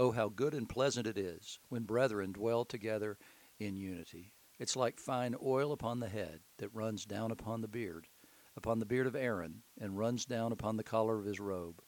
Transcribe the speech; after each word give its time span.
Oh, 0.00 0.12
how 0.12 0.28
good 0.28 0.54
and 0.54 0.68
pleasant 0.68 1.08
it 1.08 1.18
is 1.18 1.58
when 1.70 1.82
brethren 1.82 2.30
dwell 2.30 2.64
together 2.64 3.18
in 3.58 3.74
unity. 3.74 4.32
It's 4.56 4.76
like 4.76 5.00
fine 5.00 5.34
oil 5.44 5.72
upon 5.72 5.98
the 5.98 6.08
head 6.08 6.42
that 6.58 6.72
runs 6.72 7.04
down 7.04 7.32
upon 7.32 7.62
the 7.62 7.68
beard, 7.68 8.06
upon 8.56 8.78
the 8.78 8.86
beard 8.86 9.08
of 9.08 9.16
Aaron, 9.16 9.64
and 9.76 9.98
runs 9.98 10.24
down 10.24 10.52
upon 10.52 10.76
the 10.76 10.84
collar 10.84 11.18
of 11.18 11.24
his 11.24 11.40
robe. 11.40 11.82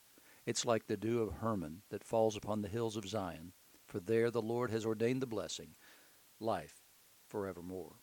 It's 0.44 0.66
like 0.66 0.88
the 0.88 0.96
dew 0.96 1.22
of 1.22 1.34
Hermon 1.34 1.82
that 1.90 2.02
falls 2.02 2.34
upon 2.36 2.62
the 2.62 2.68
hills 2.68 2.96
of 2.96 3.06
Zion, 3.08 3.52
for 3.86 4.00
there 4.00 4.32
the 4.32 4.42
Lord 4.42 4.72
has 4.72 4.84
ordained 4.84 5.22
the 5.22 5.28
blessing, 5.28 5.76
life 6.40 6.82
forevermore. 7.28 7.94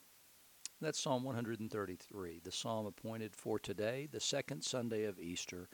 That's 0.79 1.01
Psalm 1.01 1.25
133, 1.25 2.39
the 2.45 2.51
psalm 2.53 2.85
appointed 2.85 3.35
for 3.35 3.59
today, 3.59 4.07
the 4.09 4.21
second 4.21 4.63
Sunday 4.63 5.03
of 5.03 5.19
Easter, 5.19 5.67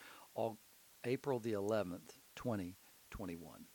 April 1.06 1.40
the 1.40 1.54
11th, 1.54 2.18
2021. 2.36 3.66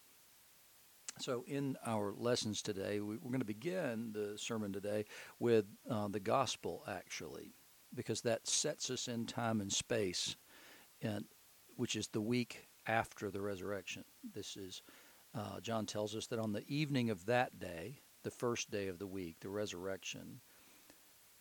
So, 1.20 1.44
in 1.48 1.76
our 1.84 2.14
lessons 2.16 2.62
today, 2.62 3.00
we, 3.00 3.16
are 3.16 3.18
going 3.18 3.40
to 3.40 3.44
begin 3.44 4.12
the 4.12 4.38
sermon 4.38 4.72
today 4.72 5.04
with 5.40 5.64
uh, 5.90 6.06
the 6.08 6.20
gospel, 6.20 6.84
actually, 6.86 7.54
because 7.92 8.20
that 8.20 8.46
sets 8.46 8.88
us 8.88 9.08
in 9.08 9.26
time 9.26 9.60
and 9.60 9.72
space, 9.72 10.36
and 11.02 11.24
which 11.76 11.96
is 11.96 12.06
the 12.08 12.20
week 12.20 12.68
after 12.86 13.30
the 13.30 13.40
resurrection. 13.40 14.04
This 14.32 14.56
is 14.56 14.82
uh, 15.34 15.60
John 15.60 15.86
tells 15.86 16.14
us 16.14 16.26
that 16.28 16.38
on 16.38 16.52
the 16.52 16.64
evening 16.68 17.10
of 17.10 17.26
that 17.26 17.58
day, 17.58 18.00
the 18.22 18.30
first 18.30 18.70
day 18.70 18.86
of 18.88 18.98
the 18.98 19.06
week, 19.06 19.36
the 19.40 19.48
resurrection, 19.48 20.40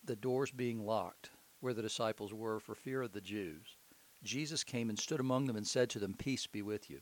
the 0.04 0.16
doors 0.16 0.52
being 0.52 0.86
locked 0.86 1.30
where 1.60 1.74
the 1.74 1.82
disciples 1.82 2.34
were 2.34 2.60
for 2.60 2.76
fear 2.76 3.02
of 3.04 3.12
the 3.12 3.22
Jews, 3.22 3.78
Jesus 4.24 4.64
came 4.64 4.90
and 4.90 4.98
stood 4.98 5.20
among 5.20 5.46
them 5.46 5.56
and 5.56 5.68
said 5.68 5.90
to 5.92 6.00
them, 6.00 6.16
Peace 6.18 6.48
be 6.48 6.62
with 6.62 6.90
you. 6.90 7.02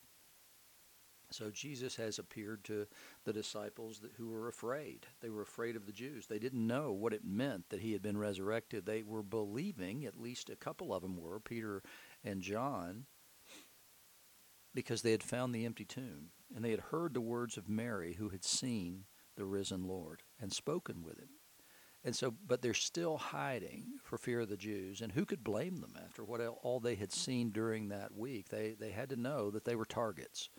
So 1.31 1.49
Jesus 1.49 1.95
has 1.95 2.19
appeared 2.19 2.63
to 2.65 2.87
the 3.23 3.33
disciples 3.33 3.99
that, 3.99 4.11
who 4.17 4.29
were 4.29 4.47
afraid. 4.47 5.05
They 5.21 5.29
were 5.29 5.41
afraid 5.41 5.75
of 5.75 5.85
the 5.85 5.91
Jews. 5.91 6.27
They 6.27 6.39
didn't 6.39 6.65
know 6.65 6.91
what 6.91 7.13
it 7.13 7.25
meant 7.25 7.69
that 7.69 7.81
he 7.81 7.93
had 7.93 8.01
been 8.01 8.17
resurrected. 8.17 8.85
They 8.85 9.03
were 9.03 9.23
believing, 9.23 10.05
at 10.05 10.19
least 10.19 10.49
a 10.49 10.55
couple 10.55 10.93
of 10.93 11.01
them 11.01 11.17
were, 11.17 11.39
Peter 11.39 11.83
and 12.23 12.41
John, 12.41 13.05
because 14.73 15.01
they 15.01 15.11
had 15.11 15.23
found 15.23 15.53
the 15.53 15.65
empty 15.65 15.85
tomb 15.85 16.31
and 16.55 16.63
they 16.63 16.71
had 16.71 16.79
heard 16.79 17.13
the 17.13 17.21
words 17.21 17.57
of 17.57 17.69
Mary 17.69 18.13
who 18.13 18.29
had 18.29 18.43
seen 18.43 19.05
the 19.35 19.45
risen 19.45 19.87
Lord 19.87 20.21
and 20.39 20.51
spoken 20.51 21.03
with 21.03 21.17
him. 21.17 21.29
And 22.03 22.15
so, 22.15 22.33
but 22.47 22.61
they're 22.61 22.73
still 22.73 23.17
hiding 23.17 23.99
for 24.03 24.17
fear 24.17 24.39
of 24.39 24.49
the 24.49 24.57
Jews. 24.57 25.01
And 25.01 25.11
who 25.11 25.23
could 25.23 25.43
blame 25.43 25.77
them 25.77 25.93
after 26.03 26.23
what 26.23 26.41
all 26.63 26.79
they 26.79 26.95
had 26.95 27.11
seen 27.11 27.51
during 27.51 27.89
that 27.89 28.15
week? 28.15 28.49
They, 28.49 28.75
they 28.79 28.89
had 28.89 29.09
to 29.09 29.15
know 29.15 29.51
that 29.51 29.65
they 29.65 29.75
were 29.75 29.85
targets. 29.85 30.49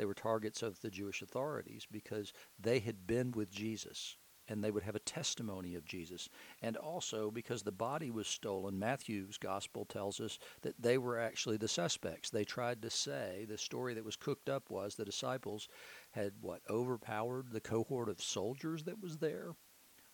They 0.00 0.06
were 0.06 0.14
targets 0.14 0.62
of 0.62 0.80
the 0.80 0.88
Jewish 0.88 1.20
authorities 1.20 1.86
because 1.90 2.32
they 2.58 2.78
had 2.78 3.06
been 3.06 3.32
with 3.32 3.50
Jesus 3.50 4.16
and 4.48 4.64
they 4.64 4.70
would 4.70 4.84
have 4.84 4.94
a 4.94 5.00
testimony 5.00 5.74
of 5.74 5.84
Jesus. 5.84 6.30
And 6.62 6.78
also 6.78 7.30
because 7.30 7.62
the 7.62 7.70
body 7.70 8.10
was 8.10 8.26
stolen, 8.26 8.78
Matthew's 8.78 9.36
gospel 9.36 9.84
tells 9.84 10.18
us 10.18 10.38
that 10.62 10.80
they 10.80 10.96
were 10.96 11.18
actually 11.18 11.58
the 11.58 11.68
suspects. 11.68 12.30
They 12.30 12.44
tried 12.46 12.80
to 12.80 12.88
say, 12.88 13.44
the 13.46 13.58
story 13.58 13.92
that 13.92 14.02
was 14.02 14.16
cooked 14.16 14.48
up 14.48 14.70
was 14.70 14.94
the 14.94 15.04
disciples 15.04 15.68
had 16.12 16.32
what, 16.40 16.62
overpowered 16.70 17.50
the 17.52 17.60
cohort 17.60 18.08
of 18.08 18.22
soldiers 18.22 18.84
that 18.84 19.02
was 19.02 19.18
there 19.18 19.54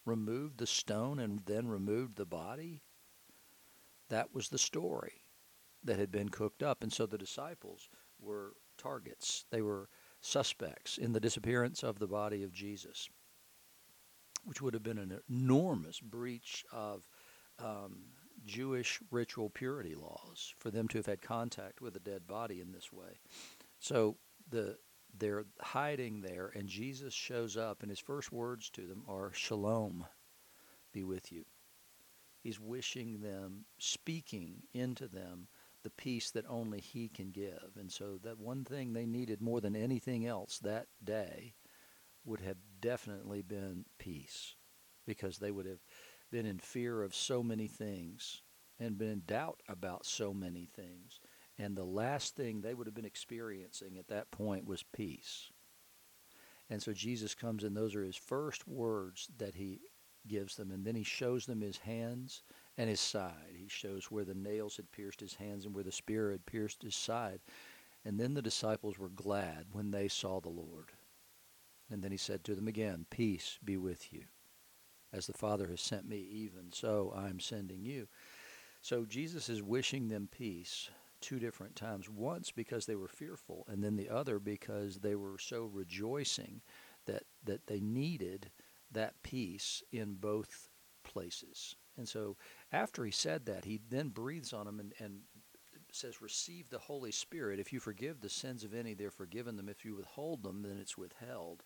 removed 0.04 0.58
the 0.58 0.66
stone 0.66 1.20
and 1.20 1.42
then 1.46 1.68
removed 1.68 2.16
the 2.16 2.26
body? 2.26 2.82
That 4.08 4.34
was 4.34 4.48
the 4.48 4.58
story 4.58 5.22
that 5.84 6.00
had 6.00 6.10
been 6.10 6.30
cooked 6.30 6.64
up. 6.64 6.82
And 6.82 6.92
so 6.92 7.06
the 7.06 7.16
disciples 7.16 7.88
were 8.18 8.54
targets, 8.76 9.44
they 9.50 9.62
were 9.62 9.88
suspects 10.20 10.98
in 10.98 11.12
the 11.12 11.20
disappearance 11.20 11.82
of 11.82 11.98
the 11.98 12.06
body 12.06 12.42
of 12.42 12.52
Jesus, 12.52 13.08
which 14.44 14.60
would 14.60 14.74
have 14.74 14.82
been 14.82 14.98
an 14.98 15.18
enormous 15.28 16.00
breach 16.00 16.64
of 16.72 17.06
um, 17.58 17.98
Jewish 18.44 19.00
ritual 19.10 19.50
purity 19.50 19.94
laws 19.94 20.54
for 20.58 20.70
them 20.70 20.88
to 20.88 20.98
have 20.98 21.06
had 21.06 21.22
contact 21.22 21.80
with 21.80 21.96
a 21.96 22.00
dead 22.00 22.26
body 22.26 22.60
in 22.60 22.72
this 22.72 22.92
way. 22.92 23.18
So 23.78 24.16
the 24.50 24.78
they're 25.18 25.44
hiding 25.60 26.20
there, 26.20 26.52
and 26.54 26.68
Jesus 26.68 27.14
shows 27.14 27.56
up, 27.56 27.80
and 27.80 27.90
his 27.90 27.98
first 27.98 28.32
words 28.32 28.68
to 28.70 28.86
them 28.86 29.02
are, 29.08 29.32
Shalom 29.32 30.04
be 30.92 31.04
with 31.04 31.32
you. 31.32 31.44
He's 32.42 32.60
wishing 32.60 33.20
them, 33.20 33.64
speaking 33.78 34.62
into 34.72 35.08
them 35.08 35.48
the 35.86 35.90
peace 35.90 36.32
that 36.32 36.44
only 36.48 36.80
he 36.80 37.08
can 37.08 37.30
give. 37.30 37.76
And 37.78 37.92
so, 37.92 38.18
that 38.24 38.40
one 38.40 38.64
thing 38.64 38.92
they 38.92 39.06
needed 39.06 39.40
more 39.40 39.60
than 39.60 39.76
anything 39.76 40.26
else 40.26 40.58
that 40.58 40.88
day 41.04 41.54
would 42.24 42.40
have 42.40 42.56
definitely 42.80 43.42
been 43.42 43.84
peace 43.98 44.56
because 45.06 45.38
they 45.38 45.52
would 45.52 45.66
have 45.66 45.84
been 46.32 46.44
in 46.46 46.58
fear 46.58 47.04
of 47.04 47.14
so 47.14 47.40
many 47.40 47.68
things 47.68 48.42
and 48.80 48.98
been 48.98 49.08
in 49.10 49.22
doubt 49.26 49.60
about 49.68 50.04
so 50.04 50.34
many 50.34 50.66
things 50.66 51.20
and 51.58 51.76
the 51.76 51.84
last 51.84 52.36
thing 52.36 52.60
they 52.60 52.74
would 52.74 52.86
have 52.86 52.94
been 52.94 53.04
experiencing 53.04 53.96
at 53.98 54.08
that 54.08 54.30
point 54.30 54.66
was 54.66 54.82
peace. 54.82 55.50
And 56.68 56.82
so 56.82 56.92
Jesus 56.92 57.34
comes, 57.34 57.64
and 57.64 57.76
those 57.76 57.94
are 57.94 58.02
his 58.02 58.16
first 58.16 58.66
words 58.68 59.28
that 59.38 59.54
he 59.54 59.80
gives 60.26 60.56
them. 60.56 60.70
And 60.70 60.84
then 60.84 60.96
he 60.96 61.04
shows 61.04 61.46
them 61.46 61.60
his 61.60 61.78
hands 61.78 62.42
and 62.76 62.88
his 62.90 63.00
side. 63.00 63.54
He 63.56 63.68
shows 63.68 64.10
where 64.10 64.24
the 64.24 64.34
nails 64.34 64.76
had 64.76 64.92
pierced 64.92 65.20
his 65.20 65.34
hands 65.34 65.64
and 65.64 65.74
where 65.74 65.84
the 65.84 65.92
spear 65.92 66.30
had 66.30 66.46
pierced 66.46 66.82
his 66.82 66.94
side. 66.94 67.40
And 68.04 68.20
then 68.20 68.34
the 68.34 68.42
disciples 68.42 68.98
were 68.98 69.08
glad 69.08 69.66
when 69.72 69.90
they 69.90 70.08
saw 70.08 70.40
the 70.40 70.48
Lord. 70.48 70.92
And 71.90 72.02
then 72.02 72.10
he 72.10 72.16
said 72.16 72.44
to 72.44 72.54
them 72.54 72.68
again, 72.68 73.06
Peace 73.10 73.58
be 73.64 73.76
with 73.76 74.12
you. 74.12 74.24
As 75.12 75.26
the 75.26 75.32
Father 75.32 75.68
has 75.68 75.80
sent 75.80 76.08
me, 76.08 76.18
even 76.18 76.72
so 76.72 77.12
I 77.16 77.28
am 77.28 77.40
sending 77.40 77.84
you. 77.84 78.08
So 78.82 79.04
Jesus 79.04 79.48
is 79.48 79.62
wishing 79.62 80.08
them 80.08 80.28
peace 80.30 80.90
two 81.20 81.38
different 81.38 81.74
times. 81.74 82.08
Once 82.08 82.50
because 82.50 82.86
they 82.86 82.96
were 82.96 83.08
fearful, 83.08 83.64
and 83.68 83.82
then 83.82 83.96
the 83.96 84.10
other 84.10 84.38
because 84.38 84.98
they 84.98 85.14
were 85.14 85.38
so 85.38 85.64
rejoicing 85.64 86.60
that 87.06 87.24
that 87.44 87.66
they 87.66 87.80
needed 87.80 88.50
that 88.92 89.22
peace 89.22 89.82
in 89.90 90.14
both 90.14 90.70
places. 91.02 91.76
And 91.96 92.08
so 92.08 92.36
after 92.76 93.04
he 93.04 93.10
said 93.10 93.46
that, 93.46 93.64
he 93.64 93.80
then 93.88 94.10
breathes 94.10 94.52
on 94.52 94.66
them 94.66 94.80
and, 94.80 94.92
and 94.98 95.20
says, 95.90 96.20
Receive 96.20 96.68
the 96.68 96.78
Holy 96.78 97.10
Spirit. 97.10 97.58
If 97.58 97.72
you 97.72 97.80
forgive 97.80 98.20
the 98.20 98.28
sins 98.28 98.64
of 98.64 98.74
any, 98.74 98.94
they're 98.94 99.10
forgiven 99.10 99.56
them. 99.56 99.68
If 99.68 99.84
you 99.84 99.96
withhold 99.96 100.42
them, 100.42 100.62
then 100.62 100.78
it's 100.80 100.98
withheld. 100.98 101.62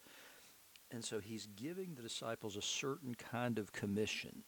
And 0.93 1.05
so 1.05 1.19
he's 1.19 1.47
giving 1.57 1.95
the 1.95 2.03
disciples 2.03 2.57
a 2.57 2.63
certain 2.63 3.15
kind 3.15 3.59
of 3.59 3.73
commission 3.73 4.45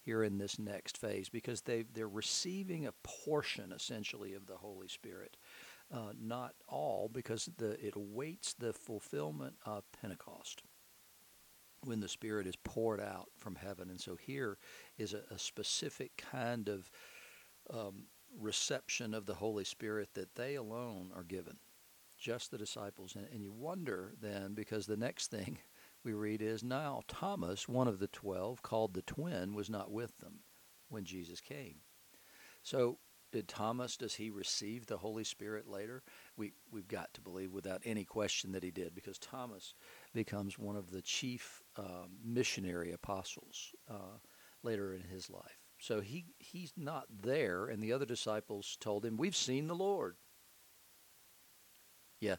here 0.00 0.22
in 0.22 0.38
this 0.38 0.58
next 0.58 0.98
phase 0.98 1.28
because 1.28 1.62
they, 1.62 1.84
they're 1.94 2.08
receiving 2.08 2.86
a 2.86 2.92
portion 3.02 3.72
essentially 3.72 4.34
of 4.34 4.46
the 4.46 4.56
Holy 4.56 4.88
Spirit. 4.88 5.36
Uh, 5.92 6.12
not 6.20 6.54
all, 6.66 7.10
because 7.12 7.48
the, 7.58 7.72
it 7.86 7.94
awaits 7.94 8.54
the 8.54 8.72
fulfillment 8.72 9.54
of 9.66 9.84
Pentecost 10.00 10.62
when 11.84 12.00
the 12.00 12.08
Spirit 12.08 12.46
is 12.46 12.56
poured 12.56 13.00
out 13.00 13.28
from 13.36 13.56
heaven. 13.56 13.90
And 13.90 14.00
so 14.00 14.16
here 14.16 14.58
is 14.98 15.14
a, 15.14 15.22
a 15.30 15.38
specific 15.38 16.16
kind 16.16 16.68
of 16.68 16.90
um, 17.70 18.04
reception 18.38 19.14
of 19.14 19.26
the 19.26 19.34
Holy 19.34 19.64
Spirit 19.64 20.10
that 20.14 20.34
they 20.34 20.54
alone 20.54 21.10
are 21.14 21.22
given, 21.22 21.56
just 22.18 22.50
the 22.50 22.58
disciples. 22.58 23.14
And, 23.16 23.26
and 23.32 23.42
you 23.42 23.52
wonder 23.52 24.12
then, 24.20 24.54
because 24.54 24.86
the 24.86 24.96
next 24.96 25.30
thing 25.30 25.58
we 26.04 26.12
read 26.12 26.42
is 26.42 26.62
now 26.62 27.02
Thomas, 27.08 27.68
one 27.68 27.88
of 27.88 27.98
the 27.98 28.08
twelve, 28.08 28.62
called 28.62 28.94
the 28.94 29.02
twin, 29.02 29.54
was 29.54 29.70
not 29.70 29.90
with 29.90 30.16
them 30.18 30.40
when 30.88 31.04
Jesus 31.04 31.40
came. 31.40 31.76
So, 32.62 32.98
did 33.32 33.48
Thomas, 33.48 33.96
does 33.96 34.14
he 34.14 34.30
receive 34.30 34.86
the 34.86 34.98
Holy 34.98 35.24
Spirit 35.24 35.68
later? 35.68 36.04
We, 36.36 36.52
we've 36.70 36.86
got 36.86 37.12
to 37.14 37.20
believe 37.20 37.52
without 37.52 37.82
any 37.84 38.04
question 38.04 38.52
that 38.52 38.62
he 38.62 38.70
did 38.70 38.94
because 38.94 39.18
Thomas 39.18 39.74
becomes 40.14 40.58
one 40.58 40.76
of 40.76 40.90
the 40.90 41.02
chief 41.02 41.62
um, 41.76 42.18
missionary 42.24 42.92
apostles 42.92 43.72
uh, 43.90 44.18
later 44.62 44.94
in 44.94 45.02
his 45.02 45.28
life. 45.28 45.58
So 45.78 46.00
he, 46.00 46.26
he's 46.38 46.72
not 46.76 47.06
there, 47.22 47.66
and 47.66 47.82
the 47.82 47.92
other 47.92 48.06
disciples 48.06 48.78
told 48.80 49.04
him, 49.04 49.16
We've 49.18 49.36
seen 49.36 49.66
the 49.66 49.74
Lord. 49.74 50.16
Yeah, 52.20 52.36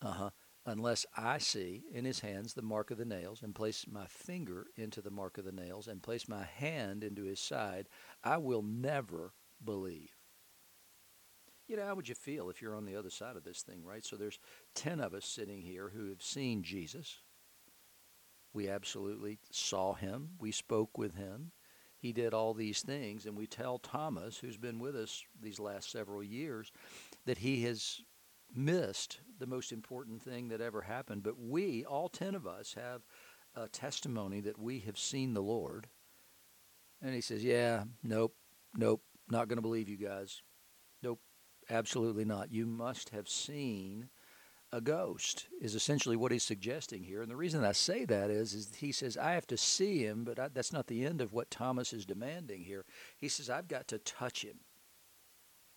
uh 0.00 0.12
huh. 0.12 0.30
unless 0.66 1.06
I 1.16 1.38
see 1.38 1.84
in 1.92 2.04
his 2.04 2.20
hands 2.20 2.54
the 2.54 2.62
mark 2.62 2.90
of 2.90 2.98
the 2.98 3.04
nails, 3.04 3.42
and 3.42 3.54
place 3.54 3.86
my 3.90 4.06
finger 4.06 4.66
into 4.76 5.02
the 5.02 5.10
mark 5.10 5.38
of 5.38 5.44
the 5.44 5.52
nails, 5.52 5.88
and 5.88 6.02
place 6.02 6.28
my 6.28 6.44
hand 6.44 7.02
into 7.02 7.24
his 7.24 7.40
side, 7.40 7.88
I 8.22 8.36
will 8.36 8.62
never 8.62 9.34
believe. 9.64 10.13
You 11.66 11.76
know, 11.76 11.86
how 11.86 11.94
would 11.94 12.08
you 12.08 12.14
feel 12.14 12.50
if 12.50 12.60
you're 12.60 12.76
on 12.76 12.84
the 12.84 12.96
other 12.96 13.10
side 13.10 13.36
of 13.36 13.44
this 13.44 13.62
thing, 13.62 13.84
right? 13.84 14.04
So 14.04 14.16
there's 14.16 14.38
10 14.74 15.00
of 15.00 15.14
us 15.14 15.24
sitting 15.24 15.62
here 15.62 15.90
who 15.94 16.08
have 16.10 16.22
seen 16.22 16.62
Jesus. 16.62 17.18
We 18.52 18.68
absolutely 18.68 19.38
saw 19.50 19.94
him. 19.94 20.30
We 20.38 20.52
spoke 20.52 20.98
with 20.98 21.14
him. 21.14 21.52
He 21.98 22.12
did 22.12 22.34
all 22.34 22.52
these 22.52 22.82
things. 22.82 23.24
And 23.24 23.34
we 23.36 23.46
tell 23.46 23.78
Thomas, 23.78 24.36
who's 24.36 24.58
been 24.58 24.78
with 24.78 24.94
us 24.94 25.22
these 25.40 25.58
last 25.58 25.90
several 25.90 26.22
years, 26.22 26.70
that 27.24 27.38
he 27.38 27.62
has 27.62 28.02
missed 28.54 29.20
the 29.38 29.46
most 29.46 29.72
important 29.72 30.22
thing 30.22 30.48
that 30.48 30.60
ever 30.60 30.82
happened. 30.82 31.22
But 31.22 31.38
we, 31.40 31.84
all 31.84 32.08
10 32.08 32.34
of 32.34 32.46
us, 32.46 32.74
have 32.74 33.02
a 33.56 33.68
testimony 33.68 34.40
that 34.40 34.58
we 34.58 34.80
have 34.80 34.98
seen 34.98 35.34
the 35.34 35.42
Lord. 35.42 35.88
And 37.02 37.14
he 37.14 37.20
says, 37.20 37.42
Yeah, 37.42 37.84
nope, 38.02 38.34
nope, 38.76 39.02
not 39.30 39.48
going 39.48 39.58
to 39.58 39.62
believe 39.62 39.88
you 39.88 39.96
guys. 39.96 40.42
Absolutely 41.70 42.24
not. 42.24 42.52
You 42.52 42.66
must 42.66 43.10
have 43.10 43.28
seen 43.28 44.08
a 44.74 44.80
ghost 44.80 45.46
is 45.60 45.76
essentially 45.76 46.16
what 46.16 46.32
he's 46.32 46.42
suggesting 46.42 47.04
here. 47.04 47.22
And 47.22 47.30
the 47.30 47.36
reason 47.36 47.64
I 47.64 47.70
say 47.70 48.04
that 48.06 48.28
is, 48.28 48.54
is 48.54 48.72
he 48.76 48.90
says, 48.90 49.16
I 49.16 49.32
have 49.34 49.46
to 49.46 49.56
see 49.56 50.04
him, 50.04 50.24
but 50.24 50.38
I, 50.40 50.48
that's 50.48 50.72
not 50.72 50.88
the 50.88 51.06
end 51.06 51.20
of 51.20 51.32
what 51.32 51.48
Thomas 51.48 51.92
is 51.92 52.04
demanding 52.04 52.64
here. 52.64 52.84
He 53.16 53.28
says, 53.28 53.48
I've 53.48 53.68
got 53.68 53.86
to 53.88 53.98
touch 53.98 54.42
him. 54.42 54.56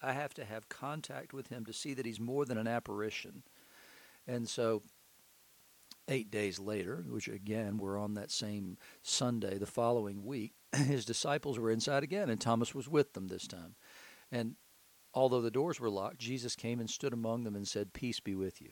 I 0.01 0.13
have 0.13 0.33
to 0.35 0.45
have 0.45 0.67
contact 0.67 1.31
with 1.31 1.49
him 1.49 1.63
to 1.65 1.73
see 1.73 1.93
that 1.93 2.07
he's 2.07 2.19
more 2.19 2.43
than 2.45 2.57
an 2.57 2.67
apparition. 2.67 3.43
And 4.27 4.49
so, 4.49 4.81
eight 6.07 6.31
days 6.31 6.59
later, 6.59 7.05
which 7.07 7.27
again, 7.27 7.77
we're 7.77 7.99
on 7.99 8.15
that 8.15 8.31
same 8.31 8.77
Sunday 9.03 9.59
the 9.59 9.67
following 9.67 10.25
week, 10.25 10.53
his 10.75 11.05
disciples 11.05 11.59
were 11.59 11.71
inside 11.71 12.01
again, 12.01 12.31
and 12.31 12.41
Thomas 12.41 12.73
was 12.73 12.87
with 12.87 13.13
them 13.13 13.27
this 13.27 13.47
time. 13.47 13.75
And 14.31 14.55
although 15.17 15.41
the 15.41 15.49
doors 15.49 15.79
were 15.79 15.89
locked, 15.89 16.19
Jesus 16.19 16.55
came 16.55 16.79
and 16.79 16.87
stood 16.87 17.11
among 17.11 17.43
them 17.43 17.55
and 17.55 17.67
said, 17.67 17.91
Peace 17.91 18.19
be 18.19 18.35
with 18.35 18.61
you. 18.61 18.69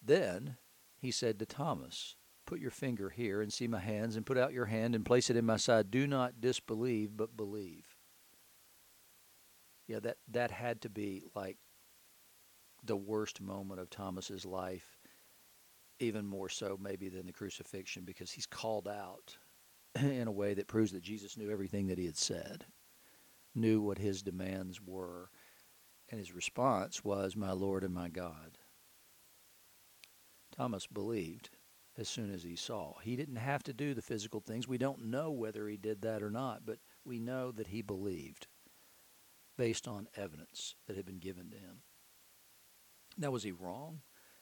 Then 0.00 0.56
he 1.00 1.10
said 1.10 1.40
to 1.40 1.46
Thomas, 1.46 2.14
Put 2.46 2.60
your 2.60 2.70
finger 2.70 3.10
here 3.10 3.40
and 3.40 3.52
see 3.52 3.66
my 3.66 3.80
hands, 3.80 4.14
and 4.14 4.24
put 4.24 4.38
out 4.38 4.52
your 4.52 4.66
hand 4.66 4.94
and 4.94 5.04
place 5.04 5.30
it 5.30 5.36
in 5.36 5.44
my 5.44 5.56
side. 5.56 5.90
Do 5.90 6.06
not 6.06 6.40
disbelieve, 6.40 7.16
but 7.16 7.36
believe. 7.36 7.96
Yeah, 9.88 9.98
that, 10.00 10.18
that 10.28 10.50
had 10.52 10.80
to 10.82 10.88
be 10.88 11.24
like 11.34 11.58
the 12.84 12.96
worst 12.96 13.40
moment 13.40 13.80
of 13.80 13.90
Thomas's 13.90 14.44
life, 14.44 14.98
even 15.98 16.24
more 16.24 16.48
so 16.48 16.78
maybe 16.80 17.08
than 17.08 17.26
the 17.26 17.32
crucifixion, 17.32 18.04
because 18.04 18.30
he's 18.30 18.46
called 18.46 18.86
out 18.86 19.36
in 20.00 20.28
a 20.28 20.32
way 20.32 20.54
that 20.54 20.68
proves 20.68 20.92
that 20.92 21.02
Jesus 21.02 21.36
knew 21.36 21.50
everything 21.50 21.88
that 21.88 21.98
he 21.98 22.06
had 22.06 22.16
said, 22.16 22.64
knew 23.54 23.80
what 23.80 23.98
his 23.98 24.22
demands 24.22 24.80
were, 24.80 25.30
and 26.08 26.18
his 26.18 26.32
response 26.32 27.04
was, 27.04 27.36
My 27.36 27.52
Lord 27.52 27.84
and 27.84 27.94
my 27.94 28.08
God. 28.08 28.58
Thomas 30.54 30.86
believed 30.86 31.50
as 31.96 32.08
soon 32.08 32.32
as 32.32 32.42
he 32.42 32.56
saw. 32.56 32.98
He 33.00 33.16
didn't 33.16 33.36
have 33.36 33.62
to 33.64 33.72
do 33.72 33.94
the 33.94 34.02
physical 34.02 34.40
things. 34.40 34.68
We 34.68 34.78
don't 34.78 35.06
know 35.06 35.30
whether 35.30 35.68
he 35.68 35.76
did 35.76 36.02
that 36.02 36.22
or 36.22 36.30
not, 36.30 36.64
but 36.64 36.78
we 37.04 37.18
know 37.18 37.52
that 37.52 37.68
he 37.68 37.82
believed 37.82 38.46
based 39.56 39.86
on 39.86 40.08
evidence 40.16 40.74
that 40.86 40.96
had 40.96 41.06
been 41.06 41.18
given 41.18 41.50
to 41.50 41.56
him. 41.56 41.82
Now, 43.18 43.30
was 43.30 43.42
he 43.42 43.52
wrong? 43.52 44.00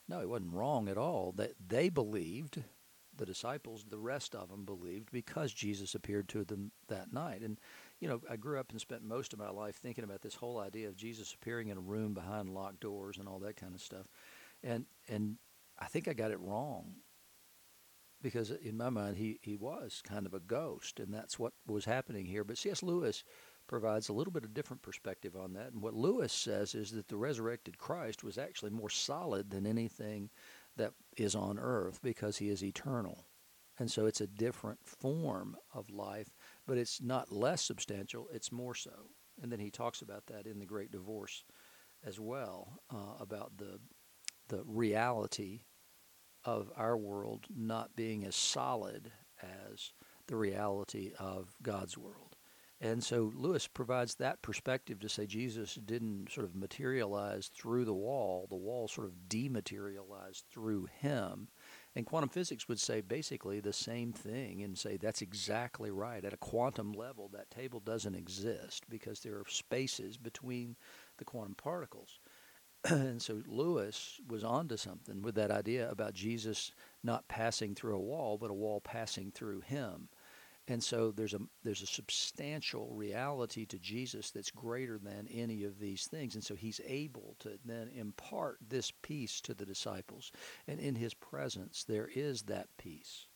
No, 0.08 0.20
he 0.20 0.26
wasn't 0.26 0.54
wrong 0.54 0.88
at 0.88 0.98
all. 0.98 1.32
That 1.32 1.54
they 1.64 1.88
believed, 1.88 2.62
the 3.16 3.26
disciples, 3.26 3.84
the 3.88 3.98
rest 3.98 4.34
of 4.34 4.48
them 4.48 4.64
believed 4.64 5.10
because 5.10 5.52
Jesus 5.52 5.94
appeared 5.94 6.28
to 6.30 6.44
them 6.44 6.70
that 6.88 7.12
night. 7.12 7.42
And 7.42 7.58
you 8.00 8.08
know, 8.08 8.20
I 8.28 8.36
grew 8.36 8.58
up 8.58 8.70
and 8.70 8.80
spent 8.80 9.04
most 9.04 9.32
of 9.32 9.38
my 9.38 9.50
life 9.50 9.76
thinking 9.76 10.04
about 10.04 10.22
this 10.22 10.34
whole 10.34 10.58
idea 10.58 10.88
of 10.88 10.96
Jesus 10.96 11.34
appearing 11.34 11.68
in 11.68 11.76
a 11.76 11.82
room 11.82 12.14
behind 12.14 12.48
locked 12.48 12.80
doors 12.80 13.18
and 13.18 13.28
all 13.28 13.38
that 13.40 13.56
kind 13.56 13.74
of 13.74 13.80
stuff. 13.80 14.06
And 14.62 14.86
and 15.08 15.36
I 15.78 15.86
think 15.86 16.08
I 16.08 16.14
got 16.14 16.30
it 16.30 16.40
wrong 16.40 16.94
because 18.22 18.50
in 18.50 18.76
my 18.76 18.90
mind 18.90 19.16
he, 19.16 19.38
he 19.42 19.56
was 19.56 20.02
kind 20.04 20.26
of 20.26 20.34
a 20.34 20.40
ghost 20.40 20.98
and 20.98 21.12
that's 21.12 21.38
what 21.38 21.52
was 21.66 21.84
happening 21.84 22.24
here. 22.24 22.42
But 22.42 22.58
cs 22.58 22.82
lewis 22.82 23.22
provides 23.66 24.08
a 24.08 24.12
little 24.12 24.32
bit 24.32 24.44
of 24.44 24.54
different 24.54 24.82
perspective 24.82 25.36
on 25.36 25.52
that. 25.52 25.72
And 25.72 25.82
what 25.82 25.94
lewis 25.94 26.32
says 26.32 26.74
is 26.74 26.90
that 26.92 27.08
the 27.08 27.16
resurrected 27.16 27.78
christ 27.78 28.24
was 28.24 28.38
actually 28.38 28.70
more 28.70 28.90
solid 28.90 29.50
than 29.50 29.66
anything 29.66 30.30
that 30.76 30.92
is 31.18 31.34
on 31.34 31.58
earth 31.58 32.00
because 32.02 32.38
he 32.38 32.48
is 32.48 32.64
eternal. 32.64 33.26
And 33.78 33.90
so 33.90 34.06
it's 34.06 34.20
a 34.20 34.26
different 34.26 34.78
form 34.84 35.56
of 35.74 35.90
life 35.90 36.34
but 36.70 36.78
it's 36.78 37.02
not 37.02 37.32
less 37.32 37.62
substantial 37.62 38.28
it's 38.32 38.52
more 38.52 38.74
so 38.74 39.10
and 39.42 39.50
then 39.50 39.58
he 39.58 39.70
talks 39.70 40.02
about 40.02 40.24
that 40.26 40.46
in 40.46 40.60
the 40.60 40.66
great 40.66 40.92
divorce 40.92 41.42
as 42.04 42.20
well 42.20 42.80
uh, 42.90 43.16
about 43.18 43.58
the 43.58 43.80
the 44.50 44.62
reality 44.66 45.62
of 46.44 46.70
our 46.76 46.96
world 46.96 47.46
not 47.54 47.96
being 47.96 48.24
as 48.24 48.36
solid 48.36 49.12
as 49.42 49.92
the 50.26 50.36
reality 50.36 51.12
of 51.18 51.54
God's 51.62 51.96
world. 51.96 52.36
And 52.80 53.04
so 53.04 53.30
Lewis 53.34 53.66
provides 53.66 54.14
that 54.16 54.40
perspective 54.40 55.00
to 55.00 55.08
say 55.08 55.26
Jesus 55.26 55.74
didn't 55.74 56.32
sort 56.32 56.46
of 56.46 56.54
materialize 56.54 57.48
through 57.48 57.84
the 57.84 57.94
wall, 57.94 58.46
the 58.48 58.56
wall 58.56 58.88
sort 58.88 59.06
of 59.06 59.28
dematerialized 59.28 60.44
through 60.50 60.88
him. 60.98 61.48
And 61.96 62.06
quantum 62.06 62.28
physics 62.28 62.68
would 62.68 62.78
say 62.78 63.00
basically 63.00 63.58
the 63.58 63.72
same 63.72 64.12
thing 64.12 64.62
and 64.62 64.78
say 64.78 64.96
that's 64.96 65.22
exactly 65.22 65.90
right. 65.90 66.24
At 66.24 66.32
a 66.32 66.38
quantum 66.38 66.92
level, 66.92 67.28
that 67.32 67.50
table 67.50 67.80
doesn't 67.80 68.14
exist 68.14 68.84
because 68.88 69.20
there 69.20 69.34
are 69.34 69.44
spaces 69.48 70.16
between 70.16 70.76
the 71.18 71.24
quantum 71.24 71.54
particles. 71.54 72.20
and 72.88 73.20
so 73.20 73.42
Lewis 73.46 74.20
was 74.28 74.44
onto 74.44 74.76
something 74.76 75.20
with 75.20 75.34
that 75.34 75.50
idea 75.50 75.90
about 75.90 76.14
Jesus 76.14 76.72
not 77.02 77.28
passing 77.28 77.74
through 77.74 77.96
a 77.96 78.00
wall, 78.00 78.38
but 78.38 78.50
a 78.50 78.54
wall 78.54 78.80
passing 78.80 79.32
through 79.32 79.60
him. 79.60 80.08
And 80.70 80.82
so 80.84 81.10
there's 81.10 81.34
a 81.34 81.40
there's 81.64 81.82
a 81.82 81.86
substantial 81.86 82.94
reality 82.94 83.66
to 83.66 83.78
Jesus 83.80 84.30
that's 84.30 84.52
greater 84.52 84.98
than 84.98 85.26
any 85.28 85.64
of 85.64 85.80
these 85.80 86.06
things. 86.06 86.36
And 86.36 86.44
so 86.44 86.54
he's 86.54 86.80
able 86.86 87.34
to 87.40 87.58
then 87.64 87.88
impart 87.88 88.58
this 88.68 88.92
peace 89.02 89.40
to 89.40 89.54
the 89.54 89.66
disciples. 89.66 90.30
And 90.68 90.78
in 90.78 90.94
his 90.94 91.12
presence 91.12 91.82
there 91.82 92.08
is 92.14 92.42
that 92.42 92.68
peace. 92.78 93.26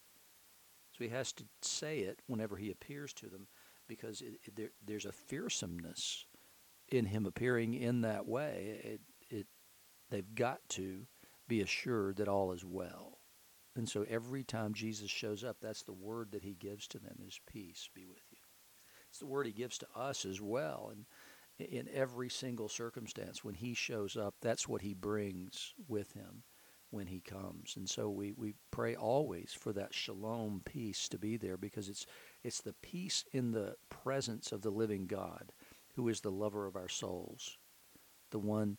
So 0.96 1.02
he 1.02 1.10
has 1.10 1.32
to 1.32 1.44
say 1.60 2.00
it 2.00 2.22
whenever 2.28 2.56
he 2.56 2.70
appears 2.70 3.12
to 3.14 3.26
them 3.26 3.48
because 3.88 4.20
it, 4.20 4.38
it, 4.44 4.54
there, 4.54 4.70
there's 4.86 5.06
a 5.06 5.12
fearsomeness 5.12 6.26
in 6.90 7.04
him 7.04 7.26
appearing 7.26 7.74
in 7.74 8.02
that 8.02 8.28
way. 8.28 8.78
It, 8.84 9.00
they've 10.08 10.34
got 10.36 10.60
to 10.68 11.08
be 11.48 11.62
assured 11.62 12.16
that 12.18 12.28
all 12.28 12.52
is 12.52 12.64
well. 12.64 13.13
And 13.76 13.88
so 13.88 14.04
every 14.08 14.44
time 14.44 14.72
Jesus 14.72 15.10
shows 15.10 15.42
up, 15.42 15.56
that's 15.60 15.82
the 15.82 15.92
word 15.92 16.30
that 16.32 16.42
he 16.42 16.54
gives 16.54 16.86
to 16.88 16.98
them 16.98 17.16
is 17.26 17.40
peace 17.46 17.88
be 17.94 18.06
with 18.06 18.22
you. 18.30 18.38
It's 19.08 19.18
the 19.18 19.26
word 19.26 19.46
he 19.46 19.52
gives 19.52 19.78
to 19.78 19.86
us 19.94 20.24
as 20.24 20.40
well. 20.40 20.92
And 20.92 21.06
in 21.58 21.88
every 21.92 22.28
single 22.28 22.68
circumstance, 22.68 23.44
when 23.44 23.54
he 23.54 23.74
shows 23.74 24.16
up, 24.16 24.34
that's 24.40 24.68
what 24.68 24.82
he 24.82 24.94
brings 24.94 25.74
with 25.88 26.12
him 26.12 26.42
when 26.90 27.06
he 27.08 27.20
comes. 27.20 27.74
And 27.76 27.88
so 27.88 28.08
we, 28.08 28.32
we 28.32 28.54
pray 28.70 28.94
always 28.94 29.52
for 29.52 29.72
that 29.72 29.92
shalom 29.92 30.62
peace 30.64 31.08
to 31.08 31.18
be 31.18 31.36
there 31.36 31.56
because 31.56 31.88
it's 31.88 32.06
it's 32.44 32.60
the 32.60 32.74
peace 32.82 33.24
in 33.32 33.50
the 33.50 33.74
presence 33.88 34.52
of 34.52 34.62
the 34.62 34.70
living 34.70 35.06
God 35.06 35.52
who 35.94 36.08
is 36.08 36.20
the 36.20 36.30
lover 36.30 36.66
of 36.66 36.76
our 36.76 36.88
souls, 36.88 37.58
the 38.30 38.38
one 38.38 38.78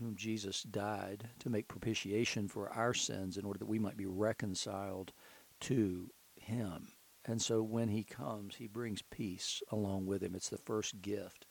whom 0.00 0.16
Jesus 0.16 0.62
died 0.62 1.28
to 1.38 1.50
make 1.50 1.68
propitiation 1.68 2.48
for 2.48 2.70
our 2.70 2.94
sins 2.94 3.36
in 3.36 3.44
order 3.44 3.58
that 3.58 3.66
we 3.66 3.78
might 3.78 3.96
be 3.96 4.06
reconciled 4.06 5.12
to 5.60 6.10
him. 6.36 6.88
And 7.26 7.40
so 7.40 7.62
when 7.62 7.88
he 7.88 8.02
comes, 8.02 8.56
he 8.56 8.66
brings 8.66 9.02
peace 9.02 9.62
along 9.70 10.06
with 10.06 10.22
him. 10.22 10.34
It's 10.34 10.48
the 10.48 10.56
first 10.56 11.02
gift, 11.02 11.44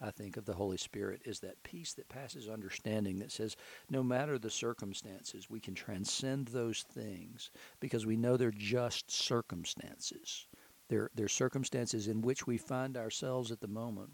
I 0.00 0.12
think, 0.12 0.36
of 0.36 0.44
the 0.44 0.54
Holy 0.54 0.76
Spirit 0.76 1.22
is 1.24 1.40
that 1.40 1.62
peace 1.64 1.94
that 1.94 2.08
passes 2.08 2.48
understanding 2.48 3.18
that 3.18 3.32
says 3.32 3.56
no 3.90 4.04
matter 4.04 4.38
the 4.38 4.50
circumstances, 4.50 5.50
we 5.50 5.58
can 5.58 5.74
transcend 5.74 6.48
those 6.48 6.84
things 6.84 7.50
because 7.80 8.06
we 8.06 8.16
know 8.16 8.36
they're 8.36 8.52
just 8.52 9.10
circumstances. 9.10 10.46
They're, 10.88 11.10
they're 11.16 11.28
circumstances 11.28 12.06
in 12.06 12.22
which 12.22 12.46
we 12.46 12.56
find 12.56 12.96
ourselves 12.96 13.50
at 13.50 13.60
the 13.60 13.66
moment, 13.66 14.10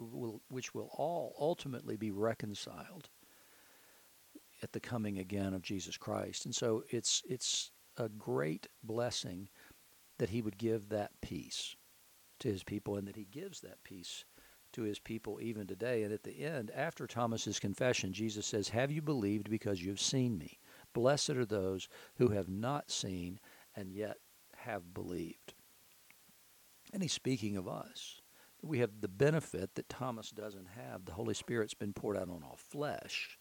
which 0.49 0.75
will 0.75 0.89
all 0.95 1.35
ultimately 1.39 1.99
be 1.99 2.11
reconciled 2.11 3.11
at 4.63 4.73
the 4.73 4.81
coming 4.81 5.19
again 5.19 5.55
of 5.55 5.63
Jesus 5.63 5.97
Christ. 5.97 6.45
And 6.45 6.55
so 6.55 6.85
it's 6.89 7.23
it's 7.29 7.71
a 7.97 8.09
great 8.09 8.69
blessing 8.83 9.49
that 10.19 10.31
he 10.31 10.43
would 10.43 10.59
give 10.59 10.89
that 10.89 11.11
peace 11.21 11.77
to 12.41 12.49
his 12.49 12.63
people 12.63 12.97
and 12.97 13.07
that 13.07 13.17
he 13.17 13.25
gives 13.25 13.61
that 13.61 13.83
peace 13.85 14.25
to 14.73 14.83
his 14.83 14.99
people 14.99 15.39
even 15.41 15.67
today. 15.67 16.03
And 16.03 16.13
at 16.13 16.23
the 16.23 16.45
end, 16.45 16.71
after 16.75 17.07
Thomas's 17.07 17.61
confession, 17.61 18.13
Jesus 18.13 18.47
says, 18.47 18.69
Have 18.71 18.91
you 18.91 19.03
believed 19.03 19.51
because 19.51 19.83
you've 19.83 20.01
seen 20.01 20.39
me? 20.39 20.59
Blessed 20.95 21.31
are 21.31 21.45
those 21.45 21.89
who 22.17 22.29
have 22.29 22.49
not 22.49 22.91
seen 22.91 23.39
and 23.77 23.93
yet 23.93 24.19
have 24.57 24.95
believed. 24.95 25.55
And 26.93 27.03
he's 27.03 27.13
speaking 27.13 27.57
of 27.57 27.69
us. 27.69 28.21
We 28.63 28.79
have 28.79 29.01
the 29.01 29.09
benefit 29.09 29.75
that 29.75 29.89
Thomas 29.89 30.31
doesn't 30.31 30.69
have. 30.69 31.05
The 31.05 31.13
Holy 31.13 31.35
Spirit's 31.35 31.75
been 31.75 31.93
poured 31.93 32.17
out 32.17 32.29
on 32.29 32.43
all 32.45 32.59
flesh. 32.59 33.39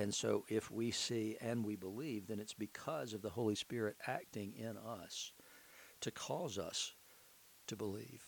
And 0.00 0.14
so 0.14 0.46
if 0.48 0.70
we 0.70 0.90
see 0.90 1.36
and 1.42 1.62
we 1.62 1.76
believe, 1.76 2.26
then 2.26 2.40
it's 2.40 2.54
because 2.54 3.12
of 3.12 3.20
the 3.20 3.28
Holy 3.28 3.54
Spirit 3.54 3.98
acting 4.06 4.54
in 4.56 4.78
us 4.78 5.32
to 6.00 6.10
cause 6.10 6.58
us 6.58 6.94
to 7.66 7.76
believe. 7.76 8.24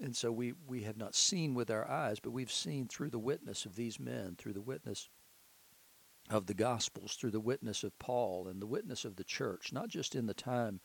And 0.00 0.16
so 0.16 0.32
we, 0.32 0.54
we 0.66 0.84
have 0.84 0.96
not 0.96 1.14
seen 1.14 1.52
with 1.52 1.70
our 1.70 1.86
eyes, 1.86 2.18
but 2.18 2.30
we've 2.30 2.50
seen 2.50 2.88
through 2.88 3.10
the 3.10 3.18
witness 3.18 3.66
of 3.66 3.76
these 3.76 4.00
men, 4.00 4.36
through 4.38 4.54
the 4.54 4.62
witness 4.62 5.10
of 6.30 6.46
the 6.46 6.54
Gospels, 6.54 7.14
through 7.14 7.32
the 7.32 7.40
witness 7.40 7.84
of 7.84 7.98
Paul 7.98 8.48
and 8.48 8.62
the 8.62 8.66
witness 8.66 9.04
of 9.04 9.16
the 9.16 9.24
church, 9.24 9.70
not 9.70 9.88
just 9.88 10.14
in 10.14 10.24
the 10.24 10.32
time 10.32 10.80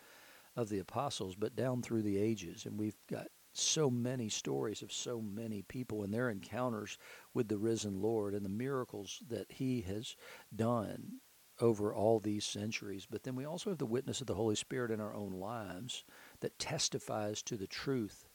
of 0.57 0.67
the 0.67 0.79
apostles, 0.79 1.35
but 1.35 1.55
down 1.55 1.81
through 1.81 2.01
the 2.01 2.17
ages. 2.17 2.65
And 2.65 2.77
we've 2.77 2.99
got 3.09 3.27
so 3.59 3.89
many 3.89 4.29
stories 4.29 4.81
of 4.81 4.91
so 4.91 5.21
many 5.21 5.61
people 5.61 6.03
and 6.03 6.13
their 6.13 6.29
encounters 6.29 6.97
with 7.33 7.47
the 7.47 7.57
risen 7.57 8.01
Lord 8.01 8.33
and 8.33 8.45
the 8.45 8.49
miracles 8.49 9.21
that 9.29 9.51
He 9.51 9.81
has 9.81 10.15
done 10.55 11.19
over 11.59 11.93
all 11.93 12.19
these 12.19 12.45
centuries. 12.45 13.07
But 13.09 13.23
then 13.23 13.35
we 13.35 13.45
also 13.45 13.69
have 13.69 13.79
the 13.79 13.85
witness 13.85 14.21
of 14.21 14.27
the 14.27 14.35
Holy 14.35 14.55
Spirit 14.55 14.91
in 14.91 15.01
our 15.01 15.13
own 15.13 15.31
lives 15.31 16.03
that 16.39 16.59
testifies 16.59 17.41
to 17.43 17.57
the 17.57 17.67
truth 17.67 18.27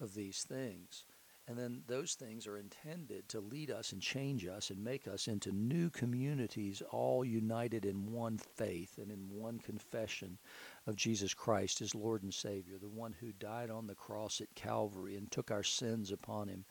of 0.00 0.14
these 0.14 0.44
things. 0.44 1.04
And 1.48 1.58
then 1.58 1.82
those 1.88 2.14
things 2.14 2.46
are 2.46 2.56
intended 2.56 3.28
to 3.30 3.40
lead 3.40 3.70
us 3.70 3.90
and 3.92 4.00
change 4.00 4.46
us 4.46 4.70
and 4.70 4.82
make 4.82 5.08
us 5.08 5.26
into 5.26 5.50
new 5.50 5.90
communities, 5.90 6.82
all 6.90 7.24
united 7.24 7.84
in 7.84 8.12
one 8.12 8.38
faith 8.38 8.96
and 8.98 9.10
in 9.10 9.28
one 9.28 9.58
confession 9.58 10.38
of 10.86 10.96
Jesus 10.96 11.34
Christ 11.34 11.80
as 11.80 11.94
Lord 11.94 12.22
and 12.22 12.34
Savior, 12.34 12.78
the 12.78 12.88
one 12.88 13.14
who 13.20 13.32
died 13.32 13.70
on 13.70 13.86
the 13.86 13.94
cross 13.94 14.40
at 14.40 14.54
Calvary 14.54 15.16
and 15.16 15.30
took 15.30 15.50
our 15.50 15.62
sins 15.62 16.10
upon 16.10 16.48
him, 16.48 16.64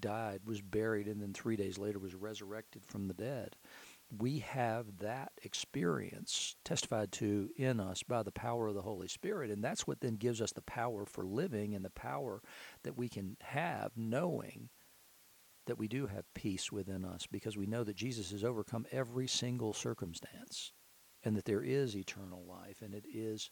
died, 0.00 0.40
was 0.44 0.60
buried, 0.60 1.06
and 1.06 1.20
then 1.20 1.32
three 1.32 1.56
days 1.56 1.78
later 1.78 1.98
was 1.98 2.14
resurrected 2.14 2.84
from 2.84 3.06
the 3.06 3.14
dead 3.14 3.56
we 4.18 4.40
have 4.40 4.98
that 4.98 5.32
experience 5.42 6.56
testified 6.64 7.10
to 7.12 7.50
in 7.56 7.80
us 7.80 8.02
by 8.02 8.22
the 8.22 8.30
power 8.30 8.68
of 8.68 8.74
the 8.74 8.82
Holy 8.82 9.08
Spirit. 9.08 9.50
And 9.50 9.62
that's 9.62 9.86
what 9.86 10.00
then 10.00 10.16
gives 10.16 10.40
us 10.40 10.52
the 10.52 10.62
power 10.62 11.04
for 11.06 11.24
living 11.24 11.74
and 11.74 11.84
the 11.84 11.90
power 11.90 12.42
that 12.82 12.96
we 12.96 13.08
can 13.08 13.36
have 13.40 13.92
knowing 13.96 14.68
that 15.66 15.78
we 15.78 15.88
do 15.88 16.06
have 16.06 16.32
peace 16.34 16.70
within 16.70 17.04
us 17.04 17.26
because 17.30 17.56
we 17.56 17.66
know 17.66 17.84
that 17.84 17.96
Jesus 17.96 18.30
has 18.30 18.44
overcome 18.44 18.86
every 18.92 19.26
single 19.26 19.72
circumstance 19.72 20.72
and 21.24 21.36
that 21.36 21.44
there 21.44 21.62
is 21.62 21.96
eternal 21.96 22.44
life 22.48 22.82
and 22.82 22.94
it 22.94 23.04
is 23.12 23.50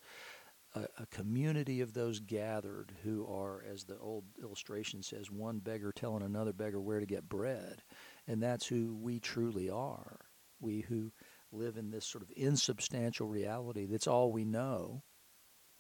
a, 0.74 0.86
a, 0.98 1.06
community 1.06 1.80
of 1.80 1.92
those 1.92 2.18
gathered 2.20 2.92
who 3.02 3.26
are, 3.26 3.62
as 3.70 3.84
the 3.84 3.98
old 3.98 4.24
illustration 4.42 5.02
says, 5.02 5.30
one 5.30 5.58
beggar 5.58 5.92
telling 5.92 6.22
another 6.22 6.52
beggar 6.52 6.80
where 6.80 7.00
to 7.00 7.06
get 7.06 7.28
bread. 7.28 7.82
And 8.26 8.42
that's 8.42 8.66
who 8.66 8.96
we 9.00 9.20
truly 9.20 9.68
are 9.68 10.20
we 10.62 10.80
who 10.80 11.12
live 11.50 11.76
in 11.76 11.90
this 11.90 12.06
sort 12.06 12.22
of 12.22 12.30
insubstantial 12.36 13.26
reality 13.26 13.84
that's 13.84 14.06
all 14.06 14.32
we 14.32 14.44
know, 14.44 15.02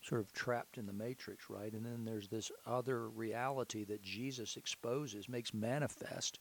sort 0.02 0.20
of 0.20 0.32
trapped 0.32 0.76
in 0.76 0.86
the 0.86 0.92
matrix, 0.92 1.48
right? 1.48 1.72
And 1.72 1.86
then 1.86 2.04
there's 2.04 2.28
this 2.28 2.50
other 2.66 3.08
reality 3.08 3.84
that 3.84 4.02
Jesus 4.02 4.56
exposes, 4.56 5.28
makes 5.28 5.54
manifest 5.54 6.40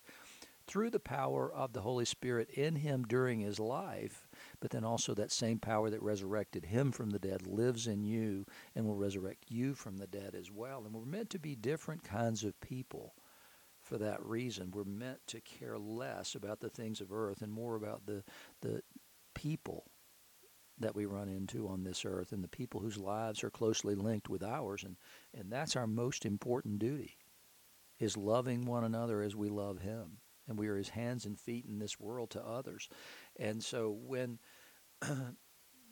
through 0.72 0.90
the 0.90 1.02
power 1.02 1.52
of 1.52 1.74
the 1.74 1.82
Holy 1.82 2.06
Spirit 2.06 2.50
in 2.52 2.78
him 2.78 3.04
during 3.04 3.42
his 3.42 3.60
life, 3.60 4.30
but 4.62 4.72
then 4.72 4.86
also 4.86 5.14
that 5.14 5.30
same 5.30 5.60
power 5.60 5.90
that 5.90 6.02
resurrected 6.02 6.64
him 6.64 6.94
from 6.94 7.10
the 7.10 7.20
dead 7.20 7.46
lives 7.46 7.88
in 7.88 8.06
you 8.06 8.46
and 8.74 8.86
will 8.86 8.96
resurrect 8.96 9.44
you 9.50 9.74
from 9.74 9.98
the 9.98 10.08
dead 10.08 10.34
as 10.34 10.50
well. 10.50 10.84
And 10.86 10.94
we're 10.94 11.04
meant 11.04 11.30
to 11.32 11.40
be 11.40 11.56
different 11.56 12.06
kinds 12.06 12.46
of 12.46 12.58
people 12.62 13.16
for 13.82 13.98
that 13.98 14.26
reason. 14.26 14.72
We're 14.72 14.86
meant 14.86 15.20
to 15.28 15.42
care 15.42 15.78
less 15.78 16.36
about 16.36 16.62
the 16.62 16.70
things 16.70 17.02
of 17.02 17.12
earth 17.12 17.42
and 17.42 17.52
more 17.52 17.76
about 17.76 18.06
the 18.06 18.24
the 18.62 18.82
people 19.34 19.84
that 20.80 20.96
we 20.96 21.06
run 21.06 21.28
into 21.28 21.68
on 21.68 21.84
this 21.84 22.06
earth 22.06 22.32
and 22.32 22.42
the 22.42 22.48
people 22.48 22.80
whose 22.80 22.98
lives 22.98 23.44
are 23.44 23.50
closely 23.50 23.94
linked 23.94 24.30
with 24.30 24.42
ours 24.42 24.84
and 24.84 24.96
and 25.34 25.52
that's 25.52 25.76
our 25.76 25.88
most 25.88 26.26
important 26.26 26.80
duty 26.80 27.18
is 28.00 28.18
loving 28.18 28.66
one 28.66 28.84
another 28.84 29.22
as 29.22 29.36
we 29.36 29.48
love 29.48 29.80
him 29.80 30.18
and 30.52 30.60
we 30.60 30.68
are 30.68 30.78
his 30.78 30.90
hands 30.90 31.26
and 31.26 31.40
feet 31.40 31.66
in 31.66 31.80
this 31.80 32.00
world 32.00 32.30
to 32.30 32.46
others 32.46 32.90
and 33.40 33.64
so 33.64 33.98
when 34.06 34.40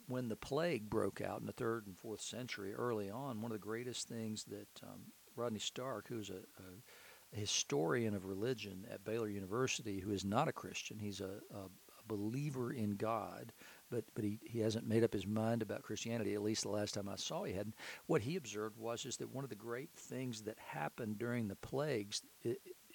when 0.06 0.28
the 0.28 0.36
plague 0.36 0.88
broke 0.88 1.20
out 1.20 1.40
in 1.40 1.46
the 1.46 1.52
third 1.52 1.86
and 1.86 1.98
fourth 1.98 2.20
century 2.20 2.72
early 2.74 3.10
on 3.10 3.40
one 3.40 3.50
of 3.50 3.58
the 3.60 3.66
greatest 3.66 4.08
things 4.08 4.44
that 4.44 4.68
um, 4.82 5.00
rodney 5.36 5.58
stark 5.58 6.06
who's 6.08 6.30
a, 6.30 6.42
a 6.62 7.36
historian 7.36 8.14
of 8.14 8.24
religion 8.24 8.86
at 8.90 9.04
Baylor 9.04 9.28
University 9.28 10.00
who 10.00 10.10
is 10.10 10.24
not 10.24 10.48
a 10.48 10.52
Christian. 10.52 10.98
He's 10.98 11.20
a, 11.20 11.40
a, 11.54 11.68
believer 12.06 12.72
in 12.72 12.96
God, 12.96 13.52
but, 13.88 14.04
but 14.16 14.24
he, 14.24 14.40
he 14.42 14.58
hasn't 14.58 14.88
made 14.88 15.04
up 15.04 15.12
his 15.12 15.28
mind 15.28 15.62
about 15.62 15.84
Christianity, 15.84 16.34
at 16.34 16.42
least 16.42 16.64
the 16.64 16.68
last 16.68 16.94
time 16.94 17.08
I 17.08 17.14
saw 17.14 17.44
he 17.44 17.52
hadn't. 17.52 17.76
What 18.06 18.22
he 18.22 18.34
observed 18.34 18.76
was 18.78 19.06
is 19.06 19.16
that 19.18 19.32
one 19.32 19.44
of 19.44 19.50
the 19.50 19.54
great 19.54 19.90
things 19.94 20.42
that 20.42 20.58
happened 20.58 21.18
during 21.18 21.46
the 21.46 21.54
plagues 21.54 22.22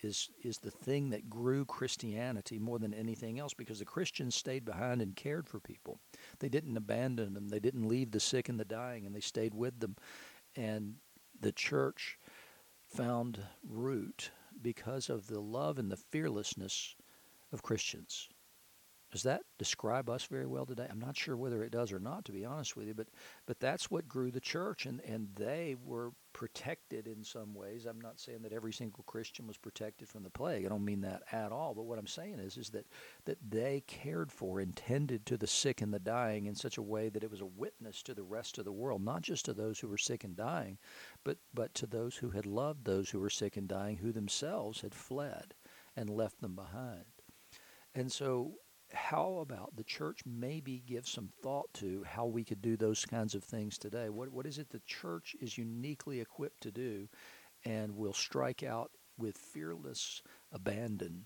is, 0.05 0.29
is 0.43 0.59
the 0.59 0.71
thing 0.71 1.09
that 1.09 1.29
grew 1.29 1.65
Christianity 1.65 2.59
more 2.59 2.79
than 2.79 2.93
anything 2.93 3.39
else 3.39 3.53
because 3.53 3.79
the 3.79 3.85
Christians 3.85 4.35
stayed 4.35 4.63
behind 4.63 5.01
and 5.01 5.15
cared 5.15 5.47
for 5.47 5.59
people. 5.59 5.99
They 6.39 6.49
didn't 6.49 6.77
abandon 6.77 7.33
them, 7.33 7.49
they 7.49 7.59
didn't 7.59 7.87
leave 7.87 8.11
the 8.11 8.19
sick 8.19 8.47
and 8.47 8.59
the 8.59 8.65
dying, 8.65 9.05
and 9.05 9.15
they 9.15 9.19
stayed 9.19 9.53
with 9.53 9.79
them. 9.79 9.95
And 10.55 10.95
the 11.39 11.51
church 11.51 12.17
found 12.87 13.39
root 13.67 14.31
because 14.61 15.09
of 15.09 15.27
the 15.27 15.41
love 15.41 15.77
and 15.77 15.91
the 15.91 15.97
fearlessness 15.97 16.95
of 17.51 17.63
Christians. 17.63 18.29
Does 19.15 19.23
that 19.23 19.43
describe 19.57 20.09
us 20.09 20.25
very 20.25 20.45
well 20.45 20.65
today? 20.65 20.87
I'm 20.91 20.99
not 20.99 21.15
sure 21.15 21.37
whether 21.37 21.63
it 21.63 21.71
does 21.71 21.93
or 21.93 22.01
not, 22.01 22.25
to 22.25 22.33
be 22.33 22.43
honest 22.43 22.75
with 22.75 22.85
you, 22.87 22.93
but 22.93 23.07
but 23.45 23.61
that's 23.61 23.89
what 23.89 24.09
grew 24.09 24.29
the 24.29 24.41
church, 24.41 24.85
and 24.85 24.99
and 25.05 25.29
they 25.35 25.77
were 25.85 26.11
protected 26.33 27.07
in 27.07 27.23
some 27.23 27.53
ways. 27.53 27.85
I'm 27.85 28.01
not 28.01 28.19
saying 28.19 28.41
that 28.41 28.51
every 28.51 28.73
single 28.73 29.05
Christian 29.05 29.47
was 29.47 29.55
protected 29.55 30.09
from 30.09 30.23
the 30.23 30.29
plague. 30.29 30.65
I 30.65 30.67
don't 30.67 30.83
mean 30.83 30.99
that 30.99 31.23
at 31.31 31.53
all. 31.53 31.73
But 31.73 31.85
what 31.85 31.97
I'm 31.97 32.07
saying 32.07 32.39
is 32.39 32.57
is 32.57 32.71
that 32.71 32.87
that 33.23 33.37
they 33.49 33.85
cared 33.87 34.33
for, 34.33 34.59
intended 34.59 35.25
to 35.27 35.37
the 35.37 35.47
sick 35.47 35.79
and 35.79 35.93
the 35.93 35.99
dying 35.99 36.47
in 36.47 36.55
such 36.55 36.77
a 36.77 36.81
way 36.81 37.07
that 37.07 37.23
it 37.23 37.31
was 37.31 37.39
a 37.39 37.45
witness 37.45 38.03
to 38.03 38.13
the 38.13 38.21
rest 38.21 38.57
of 38.57 38.65
the 38.65 38.73
world, 38.73 39.01
not 39.01 39.21
just 39.21 39.45
to 39.45 39.53
those 39.53 39.79
who 39.79 39.87
were 39.87 39.97
sick 39.97 40.25
and 40.25 40.35
dying, 40.35 40.77
but 41.23 41.37
but 41.53 41.73
to 41.75 41.87
those 41.87 42.17
who 42.17 42.31
had 42.31 42.45
loved 42.45 42.83
those 42.83 43.11
who 43.11 43.21
were 43.21 43.29
sick 43.29 43.55
and 43.55 43.69
dying, 43.69 43.95
who 43.95 44.11
themselves 44.11 44.81
had 44.81 44.93
fled 44.93 45.53
and 45.95 46.09
left 46.09 46.41
them 46.41 46.53
behind. 46.53 47.05
And 47.97 48.11
so 48.11 48.55
how 48.95 49.39
about 49.41 49.75
the 49.75 49.83
church 49.83 50.21
maybe 50.25 50.81
give 50.85 51.07
some 51.07 51.29
thought 51.43 51.71
to 51.75 52.03
how 52.07 52.25
we 52.25 52.43
could 52.43 52.61
do 52.61 52.77
those 52.77 53.05
kinds 53.05 53.35
of 53.35 53.43
things 53.43 53.77
today? 53.77 54.09
What, 54.09 54.31
what 54.31 54.45
is 54.45 54.57
it 54.57 54.69
the 54.69 54.81
church 54.87 55.35
is 55.41 55.57
uniquely 55.57 56.21
equipped 56.21 56.61
to 56.63 56.71
do 56.71 57.07
and 57.63 57.95
will 57.95 58.13
strike 58.13 58.63
out 58.63 58.91
with 59.17 59.37
fearless 59.37 60.21
abandon 60.51 61.25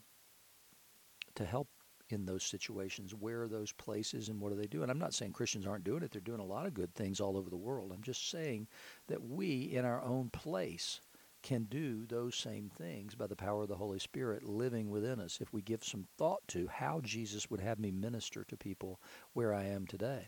to 1.35 1.45
help 1.45 1.67
in 2.09 2.25
those 2.25 2.43
situations? 2.43 3.13
Where 3.13 3.43
are 3.43 3.47
those 3.47 3.71
places 3.71 4.29
and 4.29 4.41
what 4.41 4.51
are 4.51 4.55
they 4.55 4.67
doing? 4.67 4.89
I'm 4.89 4.99
not 4.99 5.13
saying 5.13 5.33
Christians 5.33 5.67
aren't 5.67 5.83
doing 5.83 6.03
it, 6.03 6.11
they're 6.11 6.21
doing 6.21 6.39
a 6.39 6.45
lot 6.45 6.65
of 6.65 6.73
good 6.73 6.93
things 6.95 7.19
all 7.19 7.37
over 7.37 7.49
the 7.49 7.57
world. 7.57 7.91
I'm 7.93 8.03
just 8.03 8.29
saying 8.29 8.67
that 9.07 9.21
we, 9.21 9.61
in 9.73 9.85
our 9.85 10.03
own 10.03 10.29
place, 10.31 11.01
can 11.41 11.63
do 11.63 12.05
those 12.05 12.35
same 12.35 12.69
things 12.69 13.15
by 13.15 13.27
the 13.27 13.35
power 13.35 13.63
of 13.63 13.69
the 13.69 13.77
Holy 13.77 13.99
Spirit 13.99 14.43
living 14.43 14.89
within 14.89 15.19
us 15.19 15.39
if 15.41 15.53
we 15.53 15.61
give 15.61 15.83
some 15.83 16.07
thought 16.17 16.41
to 16.49 16.67
how 16.67 17.01
Jesus 17.01 17.49
would 17.49 17.61
have 17.61 17.79
me 17.79 17.91
minister 17.91 18.43
to 18.45 18.57
people 18.57 18.99
where 19.33 19.53
I 19.53 19.65
am 19.65 19.85
today. 19.87 20.27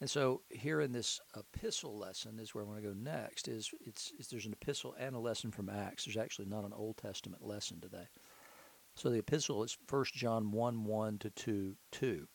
And 0.00 0.08
so 0.08 0.40
here 0.48 0.80
in 0.80 0.92
this 0.92 1.20
epistle 1.36 1.98
lesson 1.98 2.38
is 2.38 2.54
where 2.54 2.64
I 2.64 2.66
want 2.66 2.82
to 2.82 2.88
go 2.88 2.94
next 2.94 3.48
is 3.48 3.70
it's, 3.86 4.12
it's 4.18 4.28
there's 4.28 4.46
an 4.46 4.54
epistle 4.54 4.94
and 4.98 5.14
a 5.14 5.18
lesson 5.18 5.50
from 5.50 5.68
Acts. 5.68 6.04
There's 6.04 6.16
actually 6.16 6.46
not 6.46 6.64
an 6.64 6.72
Old 6.72 6.96
Testament 6.96 7.46
lesson 7.46 7.80
today. 7.80 8.08
So 8.94 9.10
the 9.10 9.18
epistle 9.18 9.62
is 9.62 9.76
1 9.88 10.04
John 10.14 10.52
1 10.52 10.84
1 10.84 11.18
to 11.18 11.30
2 11.30 11.76
2. 11.92 12.28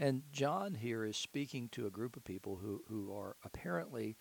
And 0.00 0.22
John 0.32 0.74
here 0.74 1.04
is 1.04 1.16
speaking 1.16 1.68
to 1.70 1.86
a 1.86 1.90
group 1.90 2.16
of 2.16 2.24
people 2.24 2.56
who, 2.56 2.82
who 2.88 3.12
are 3.16 3.36
apparently 3.44 4.16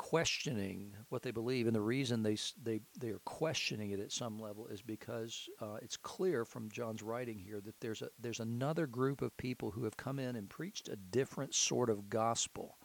questioning 0.00 0.96
what 1.10 1.20
they 1.20 1.30
believe, 1.30 1.66
and 1.66 1.76
the 1.76 1.80
reason 1.80 2.22
they 2.22 2.38
they 2.62 2.80
they 2.98 3.10
are 3.10 3.20
questioning 3.26 3.90
it 3.90 4.00
at 4.00 4.10
some 4.10 4.38
level 4.38 4.66
is 4.66 4.80
because 4.80 5.46
uh, 5.60 5.76
it's 5.82 5.98
clear 5.98 6.46
from 6.46 6.70
John's 6.70 7.02
writing 7.02 7.38
here 7.38 7.60
that 7.60 7.78
there's 7.80 8.00
a 8.00 8.08
there's 8.18 8.40
another 8.40 8.86
group 8.86 9.20
of 9.20 9.36
people 9.36 9.70
who 9.70 9.84
have 9.84 9.98
come 9.98 10.18
in 10.18 10.36
and 10.36 10.48
preached 10.48 10.88
a 10.88 10.96
different 10.96 11.54
sort 11.54 11.90
of 11.90 12.08
gospel, 12.08 12.78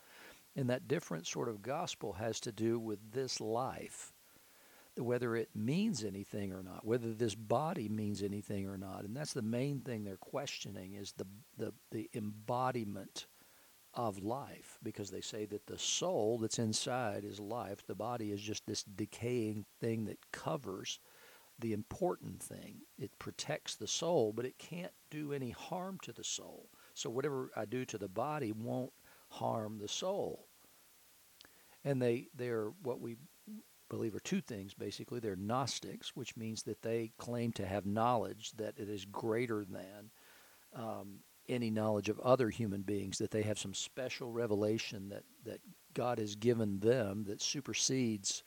and 0.57 0.69
that 0.69 0.89
different 0.89 1.25
sort 1.25 1.48
of 1.48 1.62
gospel 1.62 2.12
has 2.12 2.41
to 2.41 2.51
do 2.51 2.77
with 2.77 3.00
this 3.13 3.39
life, 3.39 4.12
whether 4.98 5.38
it 5.38 5.48
means 5.55 6.03
anything 6.03 6.51
or 6.51 6.63
not, 6.63 6.86
whether 6.86 7.13
this 7.13 7.34
body 7.34 7.88
means 7.88 8.24
anything 8.24 8.67
or 8.67 8.77
not, 8.77 9.05
and 9.05 9.15
that's 9.15 9.31
the 9.31 9.41
main 9.41 9.79
thing 9.79 10.03
they're 10.03 10.17
questioning 10.17 10.95
is 10.95 11.13
the 11.13 11.27
the 11.57 11.74
the 11.91 12.10
embodiment 12.13 13.27
of 13.95 14.23
life 14.23 14.77
because 14.83 15.09
they 15.09 15.21
say 15.21 15.45
that 15.45 15.67
the 15.67 15.77
soul 15.77 16.37
that's 16.37 16.59
inside 16.59 17.23
is 17.23 17.39
life. 17.39 17.85
The 17.85 17.95
body 17.95 18.31
is 18.31 18.41
just 18.41 18.65
this 18.65 18.83
decaying 18.83 19.65
thing 19.79 20.05
that 20.05 20.31
covers 20.31 20.99
the 21.59 21.73
important 21.73 22.41
thing. 22.43 22.81
It 22.97 23.17
protects 23.19 23.75
the 23.75 23.87
soul, 23.87 24.33
but 24.33 24.45
it 24.45 24.57
can't 24.57 24.91
do 25.09 25.31
any 25.31 25.51
harm 25.51 25.99
to 26.03 26.11
the 26.11 26.23
soul. 26.23 26.69
So 26.93 27.09
whatever 27.09 27.49
I 27.55 27.65
do 27.65 27.85
to 27.85 27.97
the 27.97 28.09
body 28.09 28.51
won't 28.51 28.91
harm 29.29 29.79
the 29.79 29.87
soul. 29.87 30.47
And 31.83 32.01
they 32.01 32.27
they're 32.35 32.71
what 32.83 32.99
we 32.99 33.15
believe 33.89 34.15
are 34.15 34.19
two 34.19 34.41
things 34.41 34.73
basically. 34.73 35.19
They're 35.19 35.35
Gnostics, 35.35 36.15
which 36.15 36.35
means 36.35 36.63
that 36.63 36.81
they 36.81 37.11
claim 37.17 37.51
to 37.53 37.65
have 37.65 37.85
knowledge 37.85 38.51
that 38.57 38.77
it 38.77 38.89
is 38.89 39.05
greater 39.05 39.63
than 39.63 40.09
um, 40.75 41.19
any 41.47 41.69
knowledge 41.69 42.09
of 42.09 42.19
other 42.19 42.49
human 42.49 42.81
beings, 42.81 43.17
that 43.17 43.31
they 43.31 43.43
have 43.43 43.59
some 43.59 43.73
special 43.73 44.31
revelation 44.31 45.09
that, 45.09 45.23
that 45.43 45.61
God 45.93 46.19
has 46.19 46.35
given 46.35 46.79
them 46.79 47.25
that 47.25 47.41
supersedes 47.41 48.43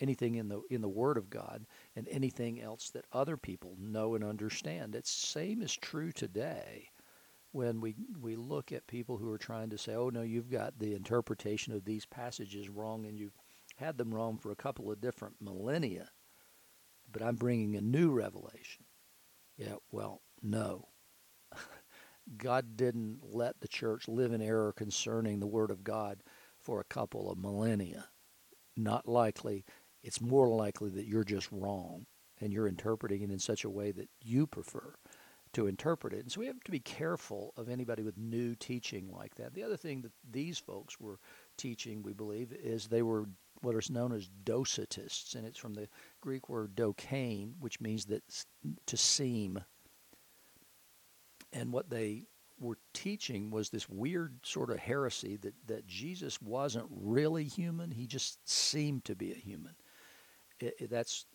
anything 0.00 0.34
in 0.34 0.48
the 0.48 0.60
in 0.70 0.80
the 0.80 0.88
Word 0.88 1.16
of 1.16 1.30
God 1.30 1.66
and 1.94 2.06
anything 2.08 2.60
else 2.60 2.90
that 2.90 3.06
other 3.12 3.36
people 3.36 3.76
know 3.78 4.14
and 4.14 4.24
understand. 4.24 4.94
It's 4.94 5.10
same 5.10 5.62
is 5.62 5.74
true 5.74 6.12
today 6.12 6.90
when 7.52 7.80
we 7.80 7.94
we 8.20 8.36
look 8.36 8.72
at 8.72 8.86
people 8.86 9.16
who 9.16 9.30
are 9.30 9.38
trying 9.38 9.70
to 9.70 9.78
say, 9.78 9.94
"Oh 9.94 10.10
no, 10.10 10.22
you've 10.22 10.50
got 10.50 10.78
the 10.78 10.94
interpretation 10.94 11.72
of 11.72 11.84
these 11.84 12.04
passages 12.04 12.68
wrong, 12.68 13.06
and 13.06 13.18
you've 13.18 13.38
had 13.76 13.96
them 13.96 14.14
wrong 14.14 14.38
for 14.38 14.50
a 14.50 14.56
couple 14.56 14.90
of 14.90 15.00
different 15.00 15.36
millennia." 15.40 16.10
But 17.10 17.22
I'm 17.22 17.36
bringing 17.36 17.76
a 17.76 17.80
new 17.80 18.10
revelation. 18.10 18.84
Yeah, 19.56 19.76
well, 19.90 20.22
no. 20.42 20.88
God 22.36 22.76
didn't 22.76 23.20
let 23.22 23.60
the 23.60 23.68
church 23.68 24.08
live 24.08 24.32
in 24.32 24.42
error 24.42 24.72
concerning 24.72 25.40
the 25.40 25.46
Word 25.46 25.70
of 25.70 25.84
God 25.84 26.22
for 26.60 26.80
a 26.80 26.84
couple 26.84 27.30
of 27.30 27.38
millennia. 27.38 28.08
Not 28.76 29.08
likely. 29.08 29.64
It's 30.02 30.20
more 30.20 30.48
likely 30.48 30.90
that 30.90 31.06
you're 31.06 31.24
just 31.24 31.48
wrong 31.50 32.06
and 32.40 32.52
you're 32.52 32.68
interpreting 32.68 33.22
it 33.22 33.30
in 33.30 33.38
such 33.38 33.64
a 33.64 33.70
way 33.70 33.92
that 33.92 34.08
you 34.22 34.46
prefer 34.46 34.94
to 35.52 35.66
interpret 35.66 36.12
it. 36.12 36.20
And 36.20 36.30
so 36.30 36.40
we 36.40 36.46
have 36.46 36.62
to 36.64 36.70
be 36.70 36.80
careful 36.80 37.54
of 37.56 37.68
anybody 37.68 38.02
with 38.02 38.18
new 38.18 38.54
teaching 38.54 39.10
like 39.10 39.34
that. 39.36 39.54
The 39.54 39.62
other 39.62 39.76
thing 39.76 40.02
that 40.02 40.12
these 40.30 40.58
folks 40.58 41.00
were 41.00 41.18
teaching, 41.56 42.02
we 42.02 42.12
believe, 42.12 42.52
is 42.52 42.86
they 42.86 43.02
were 43.02 43.26
what 43.62 43.74
is 43.74 43.88
known 43.88 44.12
as 44.12 44.28
docetists, 44.44 45.34
and 45.34 45.46
it's 45.46 45.58
from 45.58 45.72
the 45.72 45.88
Greek 46.20 46.48
word 46.50 46.74
dokein, 46.76 47.54
which 47.58 47.80
means 47.80 48.04
that 48.04 48.22
to 48.86 48.96
seem 48.98 49.58
and 51.56 51.72
what 51.72 51.90
they 51.90 52.24
were 52.58 52.78
teaching 52.94 53.50
was 53.50 53.70
this 53.70 53.88
weird 53.88 54.38
sort 54.42 54.70
of 54.70 54.78
heresy 54.78 55.36
that, 55.36 55.54
that 55.66 55.86
Jesus 55.86 56.40
wasn't 56.40 56.86
really 56.90 57.44
human, 57.44 57.90
he 57.90 58.06
just 58.06 58.48
seemed 58.48 59.04
to 59.06 59.14
be 59.14 59.32
a 59.32 59.36
human. 59.36 59.74
It, 60.60 60.74
it, 60.78 60.90
that's 60.90 61.26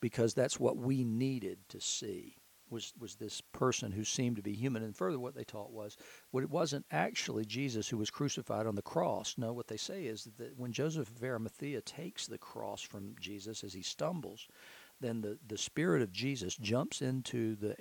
because 0.00 0.34
that's 0.34 0.58
what 0.58 0.76
we 0.76 1.04
needed 1.04 1.58
to 1.68 1.80
see 1.80 2.36
was 2.70 2.92
was 2.98 3.14
this 3.14 3.40
person 3.52 3.92
who 3.92 4.04
seemed 4.04 4.36
to 4.36 4.42
be 4.42 4.54
human. 4.54 4.82
And 4.82 4.96
further 4.96 5.18
what 5.18 5.34
they 5.34 5.44
taught 5.44 5.70
was 5.70 5.96
what 6.30 6.42
it 6.42 6.50
wasn't 6.50 6.86
actually 6.90 7.44
Jesus 7.44 7.88
who 7.88 7.98
was 7.98 8.10
crucified 8.10 8.66
on 8.66 8.74
the 8.74 8.82
cross. 8.82 9.34
No 9.36 9.52
what 9.52 9.68
they 9.68 9.76
say 9.76 10.06
is 10.06 10.28
that 10.38 10.58
when 10.58 10.72
Joseph 10.72 11.08
of 11.08 11.22
Arimathea 11.22 11.82
takes 11.82 12.26
the 12.26 12.38
cross 12.38 12.80
from 12.80 13.14
Jesus 13.20 13.62
as 13.62 13.74
he 13.74 13.82
stumbles 13.82 14.48
then 15.00 15.20
the, 15.20 15.38
the 15.46 15.58
spirit 15.58 16.02
of 16.02 16.12
Jesus 16.12 16.56
jumps 16.56 17.02
into 17.02 17.56
the 17.56 17.76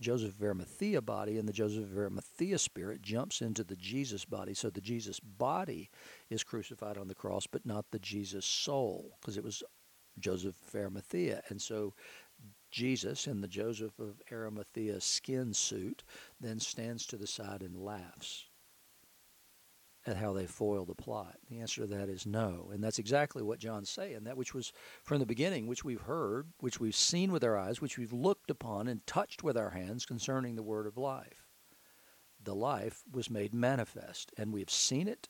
Joseph 0.00 0.34
of 0.34 0.42
Arimathea 0.42 1.02
body, 1.02 1.38
and 1.38 1.48
the 1.48 1.52
Joseph 1.52 1.84
of 1.84 1.96
Arimathea 1.96 2.58
spirit 2.58 3.02
jumps 3.02 3.42
into 3.42 3.64
the 3.64 3.76
Jesus 3.76 4.24
body. 4.24 4.54
So 4.54 4.70
the 4.70 4.80
Jesus 4.80 5.20
body 5.20 5.90
is 6.30 6.44
crucified 6.44 6.96
on 6.96 7.08
the 7.08 7.14
cross, 7.14 7.46
but 7.46 7.66
not 7.66 7.86
the 7.90 7.98
Jesus 7.98 8.46
soul, 8.46 9.16
because 9.20 9.36
it 9.36 9.44
was 9.44 9.62
Joseph 10.18 10.56
of 10.66 10.74
Arimathea. 10.74 11.42
And 11.48 11.60
so 11.60 11.94
Jesus, 12.70 13.26
in 13.26 13.40
the 13.40 13.48
Joseph 13.48 13.98
of 13.98 14.20
Arimathea 14.32 15.00
skin 15.00 15.52
suit, 15.54 16.02
then 16.40 16.60
stands 16.60 17.06
to 17.06 17.16
the 17.16 17.26
side 17.26 17.62
and 17.62 17.76
laughs 17.76 18.46
at 20.06 20.16
how 20.16 20.32
they 20.32 20.46
foil 20.46 20.84
the 20.84 20.94
plot? 20.94 21.36
The 21.48 21.60
answer 21.60 21.82
to 21.82 21.86
that 21.88 22.08
is 22.08 22.26
no. 22.26 22.70
And 22.72 22.82
that's 22.82 22.98
exactly 22.98 23.42
what 23.42 23.58
John's 23.58 23.90
saying. 23.90 24.24
That 24.24 24.36
which 24.36 24.54
was 24.54 24.72
from 25.02 25.18
the 25.18 25.26
beginning, 25.26 25.66
which 25.66 25.84
we've 25.84 26.02
heard, 26.02 26.48
which 26.60 26.80
we've 26.80 26.94
seen 26.94 27.32
with 27.32 27.44
our 27.44 27.56
eyes, 27.56 27.80
which 27.80 27.98
we've 27.98 28.12
looked 28.12 28.50
upon 28.50 28.88
and 28.88 29.06
touched 29.06 29.42
with 29.42 29.56
our 29.56 29.70
hands 29.70 30.06
concerning 30.06 30.56
the 30.56 30.62
word 30.62 30.86
of 30.86 30.96
life. 30.96 31.46
The 32.42 32.54
life 32.54 33.02
was 33.10 33.30
made 33.30 33.54
manifest, 33.54 34.32
and 34.36 34.52
we 34.52 34.60
have 34.60 34.70
seen 34.70 35.08
it 35.08 35.28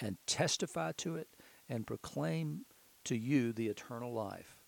and 0.00 0.16
testify 0.26 0.92
to 0.98 1.16
it 1.16 1.28
and 1.68 1.86
proclaim 1.86 2.66
to 3.04 3.16
you 3.16 3.52
the 3.52 3.68
eternal 3.68 4.12
life, 4.12 4.58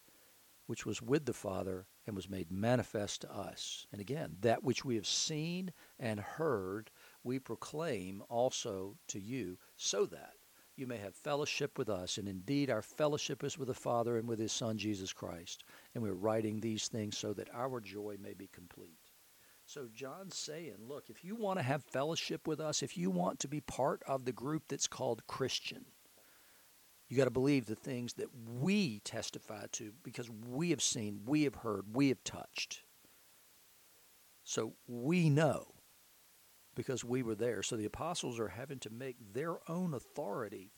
which 0.67 0.85
was 0.85 1.01
with 1.01 1.27
the 1.27 1.33
Father 1.33 1.87
and 2.07 2.15
was 2.15 2.29
made 2.29 2.51
manifest 2.51 3.23
to 3.23 3.33
us. 3.33 3.87
And 3.93 4.01
again, 4.01 4.37
that 4.41 4.63
which 4.65 4.85
we 4.85 4.97
have 4.97 5.07
seen 5.07 5.73
and 5.99 6.21
heard 6.21 6.91
we 7.27 7.39
proclaim 7.41 8.23
also 8.29 8.97
to 9.09 9.21
you, 9.21 9.59
so 9.77 10.07
that 10.07 10.35
you 10.77 10.87
may 10.87 10.99
have 10.99 11.15
fellowship 11.15 11.77
with 11.77 11.89
us. 11.89 12.19
And 12.19 12.29
indeed, 12.29 12.71
our 12.71 12.83
fellowship 12.83 13.43
is 13.43 13.59
with 13.59 13.69
the 13.69 13.75
Father 13.75 14.17
and 14.17 14.29
with 14.29 14.39
His 14.39 14.53
Son, 14.53 14.79
Jesus 14.79 15.13
Christ. 15.13 15.65
And 15.95 16.03
we're 16.03 16.13
writing 16.13 16.61
these 16.61 16.87
things 16.87 17.19
so 17.19 17.33
that 17.33 17.49
our 17.53 17.81
joy 17.81 18.17
may 18.21 18.35
be 18.35 18.49
complete. 18.53 19.01
So, 19.65 19.89
John's 19.93 20.37
saying, 20.37 20.77
look, 20.87 21.11
if 21.11 21.25
you 21.25 21.35
want 21.35 21.59
to 21.59 21.65
have 21.65 21.83
fellowship 21.83 22.47
with 22.47 22.61
us, 22.61 22.85
if 22.85 22.97
you 22.97 23.11
want 23.11 23.41
to 23.41 23.49
be 23.49 23.61
part 23.61 24.03
of 24.07 24.25
the 24.25 24.33
group 24.33 24.63
that's 24.69 24.87
called 24.87 25.27
Christian, 25.27 25.87
you 27.09 27.17
got 27.17 27.25
to 27.25 27.31
believe 27.31 27.67
the 27.67 27.75
things 27.75 28.13
that 28.15 28.29
we 28.61 29.01
testify 29.01 29.67
to 29.73 29.93
because 30.05 30.31
we 30.31 30.71
have 30.71 30.83
seen, 30.83 31.23
we 31.27 31.43
have 31.43 31.57
heard, 31.57 31.87
we 31.93 32.09
have 32.09 32.23
touched. 32.23 32.83
So 34.45 34.75
we 34.87 35.29
know 35.29 35.76
because 36.77 37.05
we 37.05 37.25
were 37.25 37.35
there. 37.35 37.65
So 37.65 37.77
the 37.77 37.87
apostles 37.87 38.39
are 38.39 38.49
having 38.49 38.79
to 38.81 38.91
make 38.91 39.17
their 39.33 39.59
own 39.69 39.95
authority 39.95 40.71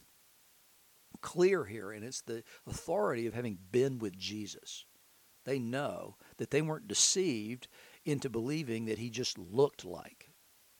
clear 1.20 1.64
here, 1.64 1.90
and 1.90 2.04
it's 2.04 2.22
the 2.22 2.42
authority 2.66 3.26
of 3.26 3.34
having 3.34 3.58
been 3.70 3.98
with 3.98 4.16
Jesus. 4.16 4.87
They 5.44 5.58
know 5.58 6.16
that 6.38 6.50
they 6.50 6.62
weren't 6.62 6.88
deceived 6.88 7.68
into 8.04 8.30
believing 8.30 8.87
that 8.87 8.98
he 8.98 9.11
just 9.11 9.38
looked 9.38 9.84
like 9.84 10.30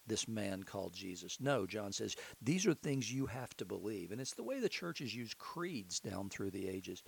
this 0.07 0.27
man 0.27 0.63
called 0.63 0.95
Jesus. 0.95 1.39
No, 1.41 1.67
John 1.67 1.93
says, 1.93 2.17
these 2.41 2.67
are 2.67 2.75
things 2.75 3.13
you 3.13 3.27
have 3.27 3.55
to 3.59 3.65
believe. 3.65 4.11
And 4.11 4.21
it's 4.21 4.35
the 4.35 4.43
way 4.43 4.59
the 4.59 4.69
church 4.69 5.01
has 5.01 5.15
used 5.15 5.39
creeds 5.39 6.01
down 6.01 6.31
through 6.31 6.51
the 6.51 6.69
ages. 6.69 7.03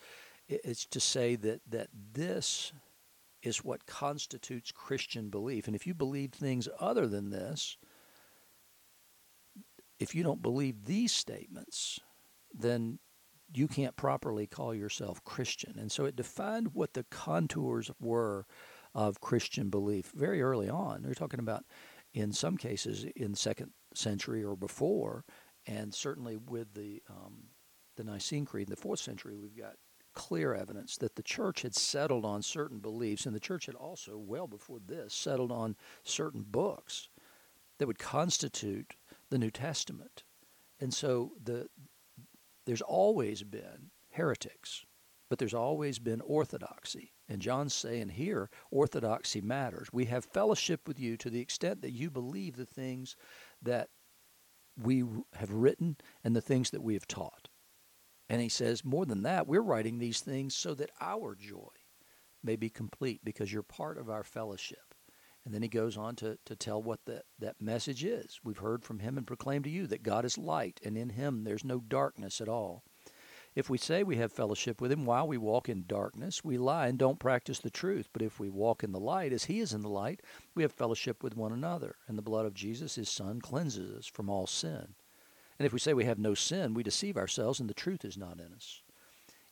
It's 0.49 0.85
to 0.87 1.01
say 1.01 1.37
that, 1.37 1.61
that 1.71 1.89
this 2.13 2.73
is 3.43 3.65
what 3.65 3.87
constitutes 3.87 4.73
Christian 4.73 5.31
belief. 5.31 5.67
And 5.67 5.75
if 5.75 5.87
you 5.87 5.95
believe 5.95 6.33
things 6.33 6.69
other 6.79 7.07
than 7.07 7.31
this, 7.31 7.79
if 10.01 10.15
you 10.15 10.23
don't 10.25 10.43
believe 10.43 10.87
these 10.87 11.13
statements, 11.13 12.01
then 12.53 12.99
you 13.53 13.69
can't 13.69 13.97
properly 13.97 14.47
call 14.47 14.75
yourself 14.75 15.23
Christian. 15.23 15.79
And 15.79 15.93
so 15.93 16.05
it 16.05 16.17
defined 16.17 16.75
what 16.75 16.95
the 16.95 17.05
contours 17.11 17.91
were 18.01 18.47
of 18.95 19.21
Christian 19.21 19.69
belief 19.69 20.11
very 20.15 20.43
early 20.43 20.69
on. 20.69 21.03
They're 21.03 21.15
talking 21.15 21.41
about, 21.41 21.65
in 22.13 22.33
some 22.33 22.57
cases, 22.57 23.05
in 23.15 23.35
second 23.35 23.73
century 23.95 24.43
or 24.43 24.57
before, 24.57 25.25
and 25.67 25.95
certainly 25.95 26.37
with 26.37 26.75
the 26.75 27.03
um, 27.09 27.51
the 27.97 28.05
Nicene 28.05 28.47
Creed 28.47 28.69
in 28.69 28.71
the 28.71 28.81
fourth 28.81 29.01
century, 29.01 29.37
we've 29.37 29.57
got 29.57 29.75
clear 30.15 30.55
evidence 30.55 30.97
that 30.97 31.17
the 31.17 31.23
church 31.23 31.63
had 31.63 31.75
settled 31.75 32.25
on 32.25 32.43
certain 32.43 32.79
beliefs, 32.79 33.27
and 33.27 33.35
the 33.35 33.41
church 33.41 33.67
had 33.67 33.75
also, 33.75 34.17
well 34.17 34.47
before 34.47 34.79
this, 34.85 35.13
settled 35.13 35.53
on 35.53 35.77
certain 36.03 36.45
books 36.49 37.09
that 37.79 37.87
would 37.87 37.99
constitute 37.99 38.95
the 39.31 39.39
New 39.39 39.51
Testament. 39.51 40.25
And 40.81 40.93
so 40.93 41.33
the 41.43 41.69
there's 42.67 42.83
always 42.83 43.43
been 43.43 43.91
heretics, 44.11 44.85
but 45.29 45.39
there's 45.39 45.55
always 45.55 45.99
been 45.99 46.21
orthodoxy. 46.21 47.13
And 47.29 47.41
John's 47.41 47.75
saying 47.75 48.11
here, 48.11 48.51
orthodoxy 48.71 49.41
matters. 49.41 49.89
We 49.93 50.05
have 50.07 50.25
fellowship 50.25 50.87
with 50.87 51.01
you 51.01 51.17
to 51.17 51.31
the 51.31 51.41
extent 51.41 51.83
that 51.83 51.93
you 51.93 52.11
believe 52.11 52.57
the 52.57 52.67
things 52.67 53.17
that 53.63 53.89
we 54.77 55.05
have 55.35 55.53
written 55.53 55.97
and 56.23 56.35
the 56.35 56.41
things 56.41 56.71
that 56.71 56.83
we 56.83 56.95
have 56.95 57.07
taught. 57.07 57.49
And 58.29 58.41
he 58.41 58.49
says, 58.49 58.85
more 58.85 59.07
than 59.07 59.23
that, 59.23 59.47
we're 59.47 59.61
writing 59.61 59.99
these 59.99 60.21
things 60.21 60.55
so 60.55 60.75
that 60.75 60.91
our 61.01 61.35
joy 61.35 61.71
may 62.43 62.57
be 62.57 62.71
complete 62.71 63.21
because 63.25 63.53
you're 63.53 63.63
part 63.63 63.99
of 63.99 64.09
our 64.09 64.25
fellowship. 64.25 64.90
And 65.45 65.55
then 65.55 65.63
he 65.63 65.69
goes 65.69 65.97
on 65.97 66.17
to, 66.17 66.39
to 66.45 66.55
tell 66.55 66.83
what 66.83 67.01
that, 67.07 67.25
that 67.39 67.61
message 67.61 68.05
is. 68.05 68.41
We've 68.45 68.59
heard 68.59 68.85
from 68.85 68.99
him 68.99 69.17
and 69.17 69.27
proclaimed 69.27 69.65
to 69.65 69.71
you 69.71 69.87
that 69.87 70.03
God 70.03 70.25
is 70.25 70.37
light, 70.37 70.81
and 70.85 70.97
in 70.97 71.11
him 71.11 71.45
there's 71.45 71.65
no 71.65 71.81
darkness 71.81 72.41
at 72.41 72.49
all. 72.49 72.83
If 73.55 73.69
we 73.69 73.79
say 73.79 74.05
we 74.05 74.17
have 74.17 74.33
fellowship 74.33 74.81
with 74.81 74.93
him 74.93 75.05
while 75.05 75.27
we 75.27 75.37
walk 75.37 75.69
in 75.69 75.85
darkness, 75.87 76.45
we 76.45 76.57
lie 76.57 76.87
and 76.87 76.99
don't 76.99 77.19
practice 77.19 77.59
the 77.59 77.71
truth. 77.71 78.09
But 78.13 78.23
if 78.23 78.39
we 78.39 78.49
walk 78.49 78.85
in 78.85 78.93
the 78.93 79.01
light 79.01 79.33
as 79.33 79.47
he 79.47 79.59
is 79.59 79.73
in 79.73 79.83
the 79.83 79.89
light, 79.89 80.21
we 80.55 80.63
have 80.63 80.73
fellowship 80.73 81.23
with 81.23 81.37
one 81.37 81.53
another, 81.53 81.97
and 82.07 82.17
the 82.17 82.23
blood 82.23 82.47
of 82.47 82.55
Jesus, 82.55 82.95
his 82.95 83.09
son, 83.09 83.41
cleanses 83.41 83.99
us 83.99 84.07
from 84.07 84.31
all 84.31 84.47
sin. 84.47 84.95
And 85.59 85.67
if 85.67 85.73
we 85.73 85.79
say 85.79 85.95
we 85.95 86.05
have 86.05 86.19
no 86.19 86.35
sin, 86.35 86.75
we 86.75 86.83
deceive 86.83 87.17
ourselves 87.17 87.61
and 87.61 87.69
the 87.69 87.75
truth 87.75 88.05
is 88.05 88.17
not 88.17 88.39
in 88.39 88.55
us. 88.55 88.83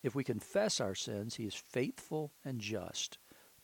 If 0.03 0.15
we 0.15 0.25
confess 0.25 0.81
our 0.81 0.95
sins, 0.95 1.35
he 1.35 1.45
is 1.45 1.55
faithful 1.55 2.33
and 2.45 2.61
just 2.61 3.19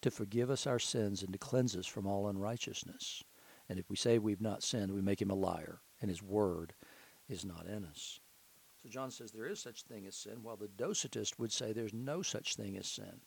to 0.05 0.11
forgive 0.11 0.51
us 0.51 0.67
our 0.67 0.79
sins 0.79 1.23
and 1.23 1.33
to 1.33 1.39
cleanse 1.39 1.75
us 1.75 1.87
from 1.87 2.07
all 2.07 2.29
unrighteousness. 2.29 3.25
And 3.71 3.79
if 3.79 3.89
we 3.89 3.97
say 3.97 4.19
we've 4.19 4.39
not 4.39 4.63
sinned, 4.63 4.93
we 4.93 5.01
make 5.01 5.23
him 5.23 5.31
a 5.31 5.35
liar, 5.35 5.81
and 6.03 6.11
his 6.11 6.23
word 6.23 6.75
is 7.27 7.43
not 7.43 7.65
in 7.67 7.87
us. 7.87 8.21
So 8.83 8.91
John 8.91 9.11
says 9.11 9.33
there 9.33 9.47
is 9.47 9.61
such 9.61 9.81
thing 9.85 10.05
as 10.05 10.15
sin, 10.15 10.43
while 10.43 10.59
the 10.59 10.69
Docetist 10.69 11.39
would 11.39 11.51
say 11.51 11.73
there's 11.73 11.95
no 11.95 12.21
such 12.21 12.55
thing 12.55 12.77
as 12.77 12.87
sin. 12.87 13.23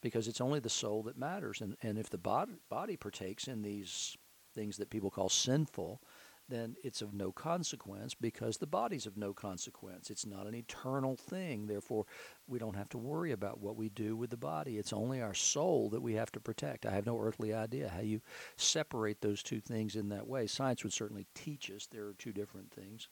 Because 0.00 0.26
it's 0.26 0.40
only 0.40 0.58
the 0.58 0.68
soul 0.68 1.04
that 1.04 1.16
matters. 1.16 1.60
And, 1.60 1.76
and 1.84 1.98
if 1.98 2.10
the 2.10 2.18
body, 2.18 2.54
body 2.68 2.96
partakes 2.96 3.46
in 3.46 3.62
these 3.62 4.16
things 4.56 4.76
that 4.78 4.90
people 4.90 5.08
call 5.08 5.28
sinful, 5.28 6.02
then 6.48 6.76
it's 6.82 7.02
of 7.02 7.12
no 7.12 7.30
consequence 7.30 8.14
because 8.14 8.56
the 8.56 8.66
body's 8.66 9.06
of 9.06 9.16
no 9.16 9.32
consequence. 9.32 10.10
It's 10.10 10.26
not 10.26 10.46
an 10.46 10.54
eternal 10.54 11.16
thing. 11.16 11.66
Therefore, 11.66 12.06
we 12.46 12.58
don't 12.58 12.76
have 12.76 12.88
to 12.90 12.98
worry 12.98 13.32
about 13.32 13.60
what 13.60 13.76
we 13.76 13.90
do 13.90 14.16
with 14.16 14.30
the 14.30 14.36
body. 14.36 14.78
It's 14.78 14.92
only 14.92 15.20
our 15.20 15.34
soul 15.34 15.90
that 15.90 16.00
we 16.00 16.14
have 16.14 16.32
to 16.32 16.40
protect. 16.40 16.86
I 16.86 16.92
have 16.92 17.06
no 17.06 17.20
earthly 17.20 17.52
idea 17.52 17.88
how 17.88 18.00
you 18.00 18.20
separate 18.56 19.20
those 19.20 19.42
two 19.42 19.60
things 19.60 19.96
in 19.96 20.08
that 20.08 20.26
way. 20.26 20.46
Science 20.46 20.82
would 20.84 20.92
certainly 20.92 21.26
teach 21.34 21.70
us 21.70 21.86
there 21.86 22.06
are 22.06 22.14
two 22.14 22.32
different 22.32 22.70
things 22.72 23.08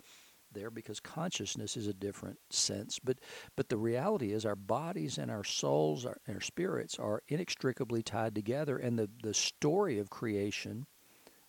there 0.52 0.70
because 0.70 1.00
consciousness 1.00 1.76
is 1.76 1.88
a 1.88 1.92
different 1.92 2.38
sense 2.50 3.00
but 3.00 3.18
but 3.56 3.68
the 3.68 3.76
reality 3.76 4.32
is 4.32 4.46
our 4.46 4.54
bodies 4.54 5.18
and 5.18 5.28
our 5.28 5.42
souls 5.42 6.06
our, 6.06 6.18
and 6.26 6.36
our 6.36 6.40
spirits 6.40 6.98
are 7.00 7.20
inextricably 7.28 8.00
tied 8.00 8.34
together 8.34 8.78
and 8.78 8.96
the 8.96 9.10
the 9.22 9.34
story 9.34 9.98
of 9.98 10.08
creation 10.08 10.86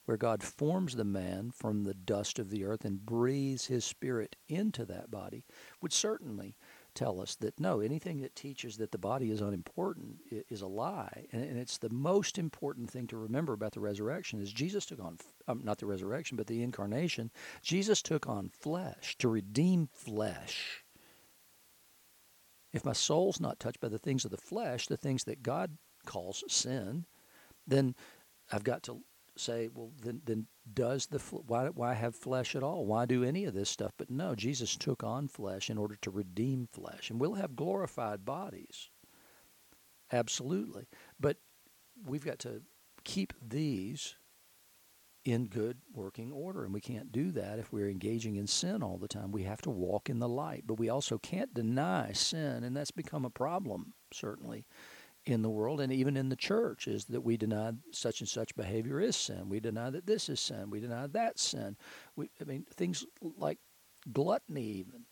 where 0.07 0.15
God 0.15 0.41
forms 0.41 0.95
the 0.95 1.03
man 1.03 1.51
from 1.51 1.83
the 1.83 1.93
dust 1.93 2.39
of 2.39 2.49
the 2.49 2.63
earth 2.63 2.85
and 2.85 3.05
breathes 3.05 3.65
his 3.65 3.83
spirit 3.83 4.37
into 4.47 4.85
that 4.85 5.11
body, 5.11 5.43
would 5.81 5.91
certainly 5.91 6.55
tell 6.95 7.19
us 7.19 7.35
that 7.35 7.59
no, 7.59 7.81
anything 7.81 8.21
that 8.21 8.33
teaches 8.33 8.77
that 8.77 8.93
the 8.93 8.97
body 8.97 9.31
is 9.31 9.41
unimportant 9.41 10.19
is 10.31 10.61
a 10.61 10.67
lie. 10.67 11.25
And, 11.33 11.57
it's 11.57 11.77
the 11.77 11.89
most 11.89 12.37
important 12.37 12.89
thing 12.89 13.05
to 13.07 13.17
remember 13.17 13.51
about 13.51 13.73
the 13.73 13.81
resurrection 13.81 14.41
is 14.41 14.53
Jesus 14.53 14.85
took 14.85 15.01
on, 15.01 15.17
um, 15.49 15.59
not 15.65 15.77
the 15.77 15.85
resurrection, 15.85 16.37
but 16.37 16.47
the 16.47 16.63
incarnation. 16.63 17.29
Jesus 17.61 18.01
took 18.01 18.29
on 18.29 18.47
flesh 18.47 19.17
to 19.17 19.27
redeem 19.27 19.89
flesh. 19.91 20.85
If 22.71 22.85
my 22.85 22.93
soul's 22.93 23.41
not 23.41 23.59
touched 23.59 23.81
by 23.81 23.89
the 23.89 23.99
things 23.99 24.23
of 24.23 24.31
the 24.31 24.37
flesh, 24.37 24.87
the 24.87 24.95
things 24.95 25.25
that 25.25 25.43
God 25.43 25.77
calls 26.05 26.45
sin, 26.47 27.05
then 27.67 27.93
I've 28.53 28.63
got 28.63 28.83
to 28.83 29.01
say, 29.39 29.69
well, 29.73 29.91
then, 30.01 30.21
then 30.25 30.47
does 30.73 31.07
the 31.07 31.19
why 31.19 31.67
why 31.69 31.93
have 31.93 32.15
flesh 32.15 32.55
at 32.55 32.63
all? 32.63 32.85
Why 32.85 33.05
do 33.05 33.23
any 33.23 33.45
of 33.45 33.53
this 33.53 33.69
stuff? 33.69 33.91
But 33.97 34.09
no, 34.09 34.35
Jesus 34.35 34.75
took 34.75 35.03
on 35.03 35.27
flesh 35.27 35.69
in 35.69 35.77
order 35.77 35.97
to 36.01 36.11
redeem 36.11 36.67
flesh, 36.71 37.09
and 37.09 37.19
we'll 37.19 37.35
have 37.35 37.55
glorified 37.55 38.25
bodies. 38.25 38.89
Absolutely, 40.11 40.87
but 41.19 41.37
we've 42.05 42.25
got 42.25 42.39
to 42.39 42.61
keep 43.03 43.33
these 43.41 44.15
in 45.25 45.47
good 45.47 45.77
working 45.93 46.31
order, 46.31 46.63
and 46.63 46.73
we 46.73 46.79
can't 46.79 47.11
do 47.11 47.31
that 47.31 47.59
if 47.59 47.73
we're 47.73 47.89
engaging 47.89 48.37
in 48.37 48.47
sin 48.47 48.81
all 48.81 48.97
the 48.97 49.09
time. 49.09 49.31
We 49.31 49.43
have 49.43 49.61
to 49.63 49.69
walk 49.69 50.09
in 50.09 50.19
the 50.19 50.29
light, 50.29 50.63
but 50.65 50.79
we 50.79 50.89
also 50.89 51.17
can't 51.17 51.53
deny 51.53 52.13
sin, 52.13 52.63
and 52.63 52.75
that's 52.75 52.91
become 52.91 53.25
a 53.25 53.29
problem 53.29 53.93
certainly 54.13 54.65
in 55.29 55.41
the 55.41 55.49
world 55.49 55.81
and 55.81 55.91
even 55.91 56.17
in 56.17 56.29
the 56.29 56.35
church 56.35 56.87
is 56.87 57.05
that 57.05 57.21
we 57.21 57.37
deny 57.37 57.73
such 57.91 58.21
and 58.21 58.29
such 58.29 58.55
behavior 58.55 58.99
is 58.99 59.15
sin. 59.15 59.49
We 59.49 59.59
deny 59.59 59.89
that 59.89 60.05
this 60.05 60.29
is 60.29 60.39
sin. 60.39 60.69
We 60.69 60.79
deny 60.79 61.07
that 61.07 61.39
sin. 61.39 61.75
We, 62.15 62.29
I 62.41 62.45
mean, 62.45 62.65
things 62.73 63.05
like 63.21 63.59
gluttony, 64.11 64.63
even. 64.63 65.05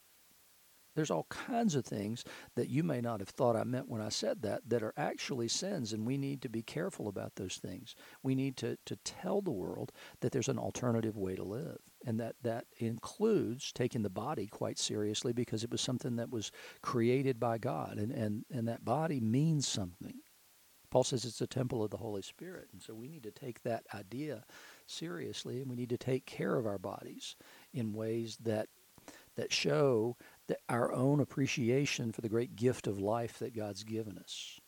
There's 0.96 1.12
all 1.12 1.26
kinds 1.30 1.76
of 1.76 1.86
things 1.86 2.24
that 2.56 2.70
you 2.70 2.82
may 2.82 3.02
not 3.02 3.20
have 3.20 3.30
thought 3.30 3.58
I 3.58 3.66
meant 3.66 3.90
when 3.90 4.02
I 4.02 4.10
said 4.10 4.42
that 4.44 4.62
that 4.70 4.82
are 4.82 4.94
actually 4.96 5.50
sins, 5.50 5.92
and 5.92 6.06
we 6.06 6.18
need 6.18 6.42
to 6.44 6.50
be 6.50 6.62
careful 6.62 7.10
about 7.10 7.36
those 7.36 7.58
things. 7.58 7.96
We 8.24 8.34
need 8.34 8.56
to, 8.58 8.78
to 8.86 8.96
tell 8.98 9.42
the 9.42 9.52
world 9.52 9.92
that 10.22 10.32
there's 10.32 10.48
an 10.48 10.58
alternative 10.58 11.18
way 11.18 11.36
to 11.36 11.44
live, 11.44 11.80
and 12.06 12.20
that 12.20 12.36
that 12.44 12.66
includes 12.78 13.72
taking 13.72 14.04
the 14.04 14.10
body 14.10 14.48
quite 14.48 14.78
seriously 14.78 15.34
because 15.34 15.64
it 15.64 15.72
was 15.72 15.82
something 15.82 16.16
that 16.18 16.30
was 16.30 16.52
created 16.82 17.40
by 17.40 17.58
God, 17.58 17.98
and, 17.98 18.12
and, 18.12 18.46
and 18.52 18.68
that 18.68 18.86
body 18.86 19.20
means 19.20 19.68
something. 19.68 20.20
Paul 20.92 21.04
says 21.04 21.26
it's 21.26 21.42
a 21.42 21.48
temple 21.48 21.84
of 21.84 21.90
the 21.90 21.98
Holy 21.98 22.22
Spirit, 22.22 22.70
and 22.72 22.82
so 22.82 22.94
we 22.94 23.08
need 23.08 23.24
to 23.24 23.32
take 23.32 23.64
that 23.64 23.84
idea 23.94 24.46
seriously, 24.86 25.60
and 25.60 25.70
we 25.70 25.76
need 25.76 25.90
to 25.90 25.98
take 25.98 26.26
care 26.26 26.56
of 26.56 26.66
our 26.66 26.78
bodies 26.78 27.36
in 27.74 27.94
ways 27.94 28.38
that 28.44 28.70
that 29.36 29.52
show 29.52 30.16
the, 30.48 30.58
our 30.70 30.94
own 30.94 31.20
appreciation 31.20 32.12
for 32.12 32.22
the 32.22 32.30
great 32.30 32.56
gift 32.56 32.88
of 32.88 33.02
life 33.02 33.40
that 33.40 33.56
God's 33.56 33.84
given 33.84 34.18
us. 34.18 34.60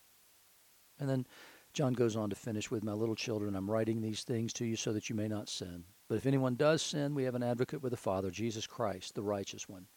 And 0.99 1.09
then 1.09 1.25
John 1.73 1.93
goes 1.93 2.15
on 2.15 2.29
to 2.31 2.35
finish 2.35 2.69
with, 2.69 2.83
My 2.83 2.93
little 2.93 3.15
children, 3.15 3.55
I'm 3.55 3.69
writing 3.69 4.01
these 4.01 4.23
things 4.23 4.51
to 4.53 4.65
you 4.65 4.75
so 4.75 4.93
that 4.93 5.09
you 5.09 5.15
may 5.15 5.27
not 5.27 5.47
sin. 5.47 5.85
But 6.07 6.15
if 6.15 6.25
anyone 6.25 6.55
does 6.55 6.81
sin, 6.81 7.15
we 7.15 7.23
have 7.23 7.35
an 7.35 7.43
advocate 7.43 7.81
with 7.81 7.91
the 7.91 7.97
Father, 7.97 8.31
Jesus 8.31 8.65
Christ, 8.65 9.15
the 9.15 9.23
righteous 9.23 9.67
one. 9.67 9.87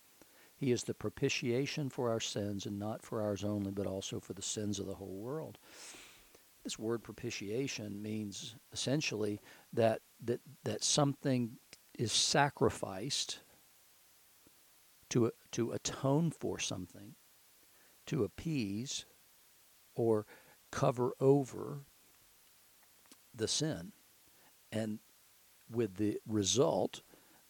He 0.56 0.72
is 0.72 0.84
the 0.84 0.94
propitiation 0.94 1.88
for 1.88 2.10
our 2.10 2.20
sins, 2.20 2.66
and 2.66 2.78
not 2.78 3.02
for 3.02 3.22
ours 3.22 3.44
only, 3.44 3.70
but 3.70 3.86
also 3.86 4.20
for 4.20 4.34
the 4.34 4.42
sins 4.42 4.78
of 4.78 4.86
the 4.86 4.94
whole 4.94 5.16
world. 5.16 5.58
This 6.64 6.78
word 6.78 7.02
propitiation 7.02 8.02
means 8.02 8.56
essentially 8.72 9.40
that, 9.72 10.00
that, 10.24 10.40
that 10.64 10.84
something 10.84 11.52
is 11.98 12.12
sacrificed 12.12 13.40
to, 15.10 15.30
to 15.52 15.72
atone 15.72 16.30
for 16.30 16.58
something, 16.58 17.14
to 18.06 18.24
appease 18.24 19.06
or 19.94 20.26
cover 20.70 21.12
over 21.20 21.80
the 23.34 23.48
sin. 23.48 23.92
And 24.70 24.98
with 25.70 25.96
the 25.96 26.18
result 26.26 27.02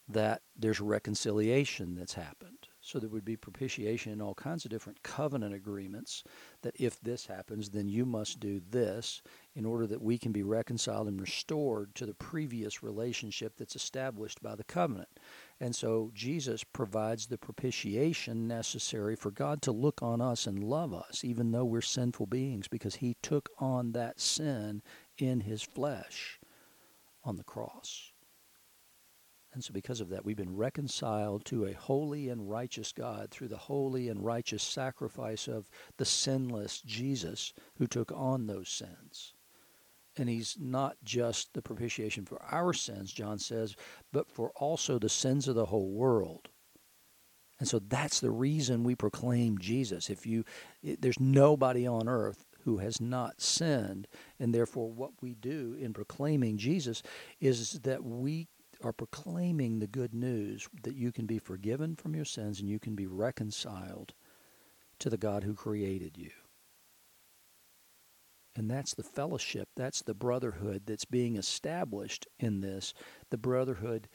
that 0.09 0.42
there's 0.59 0.80
reconciliation 0.80 1.94
that's 1.94 2.14
happened. 2.14 2.68
So 2.83 2.98
there 2.98 3.11
would 3.11 3.26
be 3.26 3.37
propitiation 3.37 4.11
in 4.11 4.22
all 4.22 4.35
kinds 4.35 4.64
of 4.64 4.70
different 4.70 5.02
covenant 5.02 5.54
agreements 5.54 6.24
that 6.62 6.74
if 6.80 6.98
this 7.00 7.26
happens, 7.26 7.68
then 7.68 7.88
you 7.88 8.06
must 8.06 8.40
do 8.40 8.61
this 8.70 9.20
in 9.54 9.66
order 9.66 9.87
that 9.87 10.00
we 10.00 10.16
can 10.16 10.33
be 10.33 10.42
reconciled 10.42 11.06
and 11.06 11.20
restored 11.20 11.94
to 11.96 12.06
the 12.06 12.14
previous 12.14 12.83
relationship 12.83 13.52
that's 13.56 13.76
established 13.76 14.42
by 14.42 14.54
the 14.54 14.64
covenant. 14.64 15.11
And 15.61 15.76
so 15.76 16.11
Jesus 16.14 16.64
provides 16.64 17.26
the 17.26 17.37
propitiation 17.37 18.48
necessary 18.48 19.14
for 19.14 19.30
God 19.30 19.61
to 19.62 19.72
look 19.72 20.02
on 20.02 20.22
us 20.22 20.46
and 20.46 20.64
love 20.64 20.94
us, 20.94 21.22
even 21.22 21.52
though 21.52 21.66
we're 21.66 21.83
sinful 21.83 22.26
beings, 22.26 22.66
because 22.66 22.96
he 22.96 23.14
took 23.22 23.50
on 23.59 23.92
that 23.92 24.18
sin 24.18 24.83
in 25.18 25.40
his 25.40 25.62
flesh 25.62 26.40
on 27.22 27.37
the 27.37 27.44
cross. 27.44 28.10
And 29.53 29.65
so, 29.65 29.73
because 29.73 30.01
of 30.01 30.11
that, 30.11 30.25
we've 30.25 30.37
been 30.37 30.57
reconciled 30.57 31.45
to 31.47 31.65
a 31.65 31.73
holy 31.73 32.29
and 32.29 32.49
righteous 32.49 32.93
God 32.93 33.31
through 33.31 33.49
the 33.49 33.57
holy 33.57 34.09
and 34.09 34.25
righteous 34.25 34.63
sacrifice 34.63 35.49
of 35.49 35.69
the 35.97 36.05
sinless 36.05 36.81
Jesus 36.83 37.53
who 37.77 37.89
took 37.89 38.13
on 38.13 38.47
those 38.47 38.69
sins. 38.69 39.35
And 40.17 40.29
he's 40.29 40.57
not 40.61 40.97
just 41.03 41.53
the 41.53 41.63
propitiation 41.63 42.27
for 42.27 42.41
our 42.43 42.73
sins, 42.73 43.13
John 43.13 43.39
says, 43.39 43.75
but 44.13 44.31
for 44.31 44.51
also 44.57 44.99
the 44.99 45.09
sins 45.09 45.49
of 45.49 45.57
the 45.57 45.67
whole 45.67 45.91
world. 45.91 46.49
And 47.59 47.69
so 47.69 47.79
that's 47.79 48.21
the 48.21 48.31
reason 48.31 48.85
we 48.85 48.95
proclaim 48.95 49.59
Jesus. 49.59 50.11
If 50.11 50.27
you 50.27 50.45
there's 50.83 51.21
nobody 51.21 51.87
on 51.87 52.09
earth 52.09 52.47
who 52.65 52.79
has 52.79 53.01
not 53.01 53.41
sinned, 53.41 54.07
and 54.39 54.55
therefore 54.55 54.91
what 54.91 55.13
we 55.21 55.35
do 55.35 55.77
in 55.79 55.93
proclaiming 55.93 56.57
Jesus 56.57 57.03
is 57.41 57.81
that 57.81 58.05
we 58.05 58.49
are 58.83 58.93
proclaiming 58.93 59.79
the 59.79 59.87
good 59.87 60.14
news 60.14 60.69
that 60.83 60.97
you 60.97 61.12
can 61.12 61.27
be 61.27 61.38
forgiven 61.38 61.97
from 61.97 62.14
your 62.14 62.25
sins 62.25 62.61
and 62.61 62.69
you 62.69 62.79
can 62.79 62.95
be 62.95 63.07
reconciled 63.07 64.14
to 64.99 65.11
the 65.11 65.16
God 65.19 65.45
who 65.45 65.55
created 65.55 66.16
you. 66.16 66.31
And 68.57 68.71
that's 68.71 68.95
the 68.95 69.03
fellowship, 69.03 69.69
that's 69.77 70.03
the 70.03 70.14
brotherhood 70.14 70.83
that's 70.87 71.05
being 71.05 71.37
established 71.37 72.27
in 72.38 72.61
this, 72.61 72.95
the 73.31 73.38
brotherhood 73.38 74.09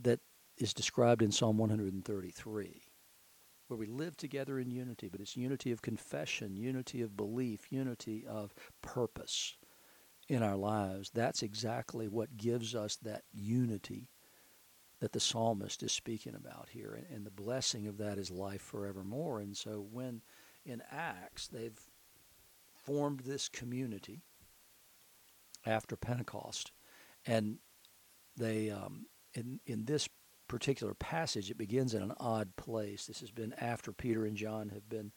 that 0.00 0.20
is 0.56 0.72
described 0.72 1.20
in 1.20 1.32
Psalm 1.32 1.58
133, 1.58 2.82
where 3.66 3.78
we 3.78 3.86
live 3.86 4.16
together 4.16 4.58
in 4.58 4.70
unity, 4.70 5.08
but 5.08 5.20
it's 5.20 5.36
unity 5.36 5.72
of 5.72 5.82
confession, 5.82 6.56
unity 6.56 7.02
of 7.02 7.16
belief, 7.16 7.72
unity 7.72 8.24
of 8.26 8.54
purpose 8.80 9.56
in 10.30 10.44
our 10.44 10.56
lives, 10.56 11.10
that's 11.10 11.42
exactly 11.42 12.06
what 12.06 12.36
gives 12.36 12.72
us 12.72 12.94
that 13.02 13.24
unity 13.34 14.08
that 15.00 15.10
the 15.10 15.18
psalmist 15.18 15.82
is 15.82 15.90
speaking 15.90 16.36
about 16.36 16.68
here. 16.70 16.94
And, 16.96 17.16
and, 17.16 17.26
the 17.26 17.32
blessing 17.32 17.88
of 17.88 17.98
that 17.98 18.16
is 18.16 18.30
life 18.30 18.62
forevermore. 18.62 19.40
And 19.40 19.56
so 19.56 19.84
when 19.90 20.22
in 20.64 20.82
Acts 20.92 21.48
they've 21.48 21.80
formed 22.72 23.20
this 23.20 23.48
community 23.48 24.22
after 25.66 25.96
Pentecost, 25.96 26.70
and 27.26 27.58
they, 28.36 28.70
um, 28.70 29.06
in, 29.34 29.58
in 29.66 29.84
this 29.84 30.08
particular 30.46 30.94
passage, 30.94 31.50
it 31.50 31.58
begins 31.58 31.92
in 31.92 32.02
an 32.02 32.14
odd 32.20 32.54
place. 32.54 33.06
This 33.06 33.18
has 33.18 33.32
been 33.32 33.52
after 33.54 33.92
Peter 33.92 34.26
and 34.26 34.36
John 34.36 34.68
have 34.68 34.88
been 34.88 35.10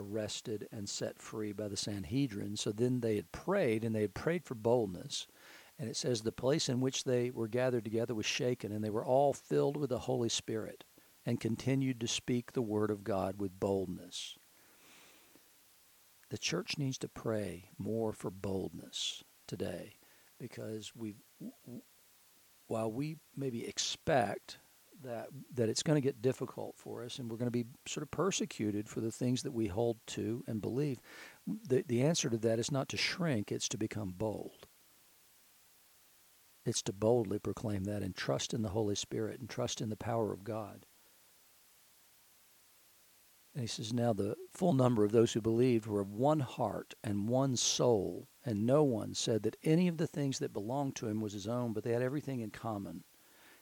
arrested 0.00 0.66
and 0.72 0.88
set 0.88 1.20
free 1.20 1.52
by 1.52 1.68
the 1.68 1.76
Sanhedrin. 1.76 2.56
So 2.56 2.72
then 2.72 3.00
they 3.00 3.16
had 3.16 3.32
prayed, 3.32 3.84
and 3.84 3.94
they 3.94 4.02
had 4.02 4.14
prayed 4.14 4.44
for 4.44 4.54
boldness. 4.54 5.26
And 5.78 5.88
it 5.88 5.96
says, 5.96 6.22
The 6.22 6.32
place 6.32 6.68
in 6.68 6.80
which 6.80 7.04
they 7.04 7.30
were 7.30 7.48
gathered 7.48 7.84
together 7.84 8.14
was 8.14 8.26
shaken, 8.26 8.72
and 8.72 8.82
they 8.82 8.90
were 8.90 9.04
all 9.04 9.32
filled 9.32 9.76
with 9.76 9.90
the 9.90 10.00
Holy 10.00 10.28
Spirit 10.28 10.84
and 11.26 11.40
continued 11.40 12.00
to 12.00 12.08
speak 12.08 12.52
the 12.52 12.62
word 12.62 12.90
of 12.90 13.04
God 13.04 13.40
with 13.40 13.60
boldness. 13.60 14.36
The 16.30 16.38
church 16.38 16.78
needs 16.78 16.96
to 16.98 17.08
pray 17.08 17.70
more 17.76 18.12
for 18.12 18.30
boldness 18.30 19.24
today 19.46 19.96
because 20.38 20.92
we 20.94 21.16
while 22.68 22.90
we 22.90 23.16
maybe 23.36 23.66
expect 23.66 24.58
that 25.02 25.28
that 25.54 25.68
it's 25.68 25.82
going 25.82 25.96
to 25.96 26.06
get 26.06 26.22
difficult 26.22 26.76
for 26.76 27.04
us 27.04 27.18
and 27.18 27.30
we're 27.30 27.36
going 27.36 27.46
to 27.46 27.50
be 27.50 27.66
sort 27.86 28.02
of 28.02 28.10
persecuted 28.10 28.88
for 28.88 29.00
the 29.00 29.12
things 29.12 29.42
that 29.42 29.52
we 29.52 29.66
hold 29.66 29.98
to 30.08 30.44
and 30.46 30.60
believe. 30.60 31.00
The 31.46 31.84
the 31.86 32.02
answer 32.02 32.30
to 32.30 32.38
that 32.38 32.58
is 32.58 32.70
not 32.70 32.88
to 32.90 32.96
shrink 32.96 33.50
it's 33.50 33.68
to 33.70 33.78
become 33.78 34.12
bold. 34.16 34.66
It's 36.66 36.82
to 36.82 36.92
boldly 36.92 37.38
proclaim 37.38 37.84
that 37.84 38.02
and 38.02 38.14
trust 38.14 38.52
in 38.52 38.62
the 38.62 38.68
holy 38.70 38.94
spirit 38.94 39.40
and 39.40 39.48
trust 39.48 39.80
in 39.80 39.88
the 39.88 39.96
power 39.96 40.32
of 40.32 40.44
god. 40.44 40.86
And 43.54 43.62
he 43.62 43.66
says, 43.66 43.92
Now 43.92 44.12
the 44.12 44.36
full 44.52 44.72
number 44.72 45.02
of 45.02 45.10
those 45.10 45.32
who 45.32 45.40
believed 45.40 45.86
were 45.86 46.00
of 46.00 46.12
one 46.12 46.40
heart 46.40 46.94
and 47.02 47.28
one 47.28 47.56
soul, 47.56 48.28
and 48.44 48.64
no 48.64 48.84
one 48.84 49.14
said 49.14 49.42
that 49.42 49.56
any 49.64 49.88
of 49.88 49.96
the 49.96 50.06
things 50.06 50.38
that 50.38 50.52
belonged 50.52 50.94
to 50.96 51.08
him 51.08 51.20
was 51.20 51.32
his 51.32 51.48
own, 51.48 51.72
but 51.72 51.82
they 51.82 51.92
had 51.92 52.02
everything 52.02 52.40
in 52.40 52.50
common. 52.50 53.02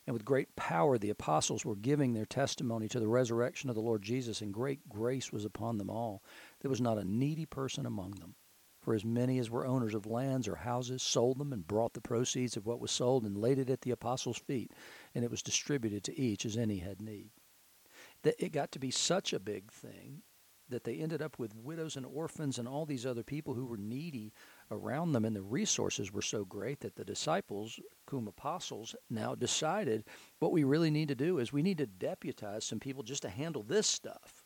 And 0.08 0.14
with 0.14 0.24
great 0.24 0.56
power 0.56 0.96
the 0.96 1.10
apostles 1.10 1.66
were 1.66 1.76
giving 1.76 2.14
their 2.14 2.24
testimony 2.24 2.88
to 2.88 2.98
the 2.98 3.06
resurrection 3.06 3.68
of 3.68 3.76
the 3.76 3.82
Lord 3.82 4.00
Jesus, 4.00 4.40
and 4.40 4.54
great 4.54 4.88
grace 4.88 5.30
was 5.30 5.44
upon 5.44 5.76
them 5.76 5.90
all. 5.90 6.22
There 6.60 6.70
was 6.70 6.80
not 6.80 6.96
a 6.96 7.04
needy 7.04 7.44
person 7.44 7.84
among 7.84 8.12
them. 8.12 8.34
For 8.80 8.94
as 8.94 9.04
many 9.04 9.38
as 9.38 9.50
were 9.50 9.66
owners 9.66 9.94
of 9.94 10.06
lands 10.06 10.48
or 10.48 10.56
houses 10.56 11.02
sold 11.02 11.36
them 11.36 11.52
and 11.52 11.66
brought 11.66 11.92
the 11.92 12.00
proceeds 12.00 12.56
of 12.56 12.64
what 12.64 12.80
was 12.80 12.90
sold 12.90 13.24
and 13.24 13.36
laid 13.36 13.58
it 13.58 13.68
at 13.68 13.82
the 13.82 13.90
apostles' 13.90 14.38
feet, 14.38 14.72
and 15.14 15.26
it 15.26 15.30
was 15.30 15.42
distributed 15.42 16.04
to 16.04 16.18
each 16.18 16.46
as 16.46 16.56
any 16.56 16.78
had 16.78 17.02
need 17.02 17.28
it 18.24 18.52
got 18.52 18.72
to 18.72 18.78
be 18.78 18.90
such 18.90 19.34
a 19.34 19.38
big 19.38 19.70
thing 19.70 20.22
that 20.70 20.84
they 20.84 20.96
ended 20.96 21.22
up 21.22 21.38
with 21.38 21.54
widows 21.54 21.96
and 21.96 22.06
orphans 22.06 22.58
and 22.58 22.66
all 22.66 22.86
these 22.86 23.06
other 23.06 23.22
people 23.22 23.54
who 23.54 23.66
were 23.66 23.76
needy 23.76 24.32
around 24.70 25.12
them, 25.12 25.24
and 25.24 25.34
the 25.34 25.42
resources 25.42 26.12
were 26.12 26.22
so 26.22 26.44
great 26.44 26.80
that 26.80 26.96
the 26.96 27.04
disciples, 27.04 27.80
cum 28.06 28.28
apostles, 28.28 28.94
now 29.10 29.34
decided 29.34 30.04
what 30.38 30.52
we 30.52 30.64
really 30.64 30.90
need 30.90 31.08
to 31.08 31.14
do 31.14 31.38
is 31.38 31.52
we 31.52 31.62
need 31.62 31.78
to 31.78 31.86
deputize 31.86 32.64
some 32.64 32.80
people 32.80 33.02
just 33.02 33.22
to 33.22 33.28
handle 33.28 33.62
this 33.62 33.86
stuff. 33.86 34.44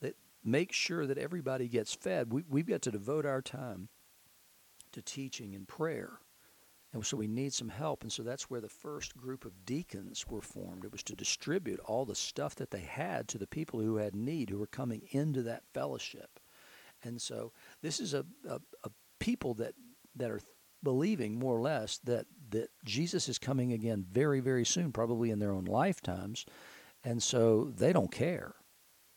That 0.00 0.16
make 0.44 0.72
sure 0.72 1.06
that 1.06 1.18
everybody 1.18 1.68
gets 1.68 1.94
fed. 1.94 2.32
We, 2.32 2.44
we've 2.48 2.66
got 2.66 2.82
to 2.82 2.90
devote 2.90 3.26
our 3.26 3.42
time 3.42 3.88
to 4.92 5.02
teaching 5.02 5.54
and 5.54 5.66
prayer 5.66 6.20
and 6.94 7.04
so 7.04 7.16
we 7.16 7.26
need 7.26 7.52
some 7.52 7.70
help. 7.70 8.02
And 8.02 8.12
so 8.12 8.22
that's 8.22 8.48
where 8.48 8.60
the 8.60 8.68
first 8.68 9.16
group 9.16 9.44
of 9.44 9.66
deacons 9.66 10.24
were 10.28 10.40
formed. 10.40 10.84
It 10.84 10.92
was 10.92 11.02
to 11.04 11.16
distribute 11.16 11.80
all 11.80 12.04
the 12.04 12.14
stuff 12.14 12.54
that 12.54 12.70
they 12.70 12.80
had 12.80 13.26
to 13.28 13.38
the 13.38 13.48
people 13.48 13.80
who 13.80 13.96
had 13.96 14.14
need, 14.14 14.48
who 14.48 14.58
were 14.58 14.68
coming 14.68 15.02
into 15.10 15.42
that 15.42 15.64
fellowship. 15.74 16.33
And 17.04 17.20
so 17.20 17.52
this 17.82 18.00
is 18.00 18.14
a, 18.14 18.24
a, 18.48 18.60
a 18.84 18.90
people 19.20 19.54
that, 19.54 19.74
that 20.16 20.30
are 20.30 20.40
believing 20.82 21.38
more 21.38 21.56
or 21.56 21.60
less 21.60 21.98
that, 22.04 22.26
that 22.50 22.68
Jesus 22.84 23.28
is 23.28 23.38
coming 23.38 23.72
again 23.72 24.04
very, 24.10 24.40
very 24.40 24.64
soon, 24.64 24.92
probably 24.92 25.30
in 25.30 25.38
their 25.38 25.52
own 25.52 25.64
lifetimes. 25.64 26.44
And 27.04 27.22
so 27.22 27.72
they 27.76 27.92
don't 27.92 28.12
care. 28.12 28.54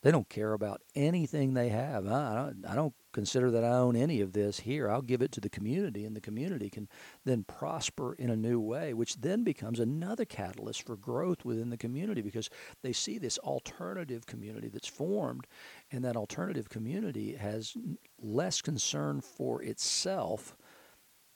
They 0.07 0.13
don't 0.13 0.29
care 0.29 0.53
about 0.53 0.83
anything 0.95 1.53
they 1.53 1.67
have. 1.67 2.07
I 2.07 2.33
don't, 2.33 2.65
I 2.65 2.75
don't 2.75 2.93
consider 3.11 3.51
that 3.51 3.65
I 3.65 3.73
own 3.73 3.97
any 3.97 4.21
of 4.21 4.31
this 4.31 4.61
here. 4.61 4.89
I'll 4.89 5.01
give 5.01 5.21
it 5.21 5.33
to 5.33 5.41
the 5.41 5.49
community, 5.49 6.05
and 6.05 6.15
the 6.15 6.21
community 6.21 6.69
can 6.69 6.87
then 7.25 7.43
prosper 7.43 8.13
in 8.13 8.29
a 8.29 8.37
new 8.37 8.57
way, 8.57 8.93
which 8.93 9.17
then 9.17 9.43
becomes 9.43 9.81
another 9.81 10.23
catalyst 10.23 10.83
for 10.83 10.95
growth 10.95 11.43
within 11.43 11.71
the 11.71 11.77
community 11.77 12.21
because 12.21 12.49
they 12.83 12.93
see 12.93 13.17
this 13.17 13.37
alternative 13.39 14.25
community 14.25 14.69
that's 14.69 14.87
formed, 14.87 15.45
and 15.91 16.05
that 16.05 16.15
alternative 16.15 16.69
community 16.69 17.35
has 17.35 17.73
less 18.17 18.61
concern 18.61 19.19
for 19.19 19.61
itself 19.61 20.55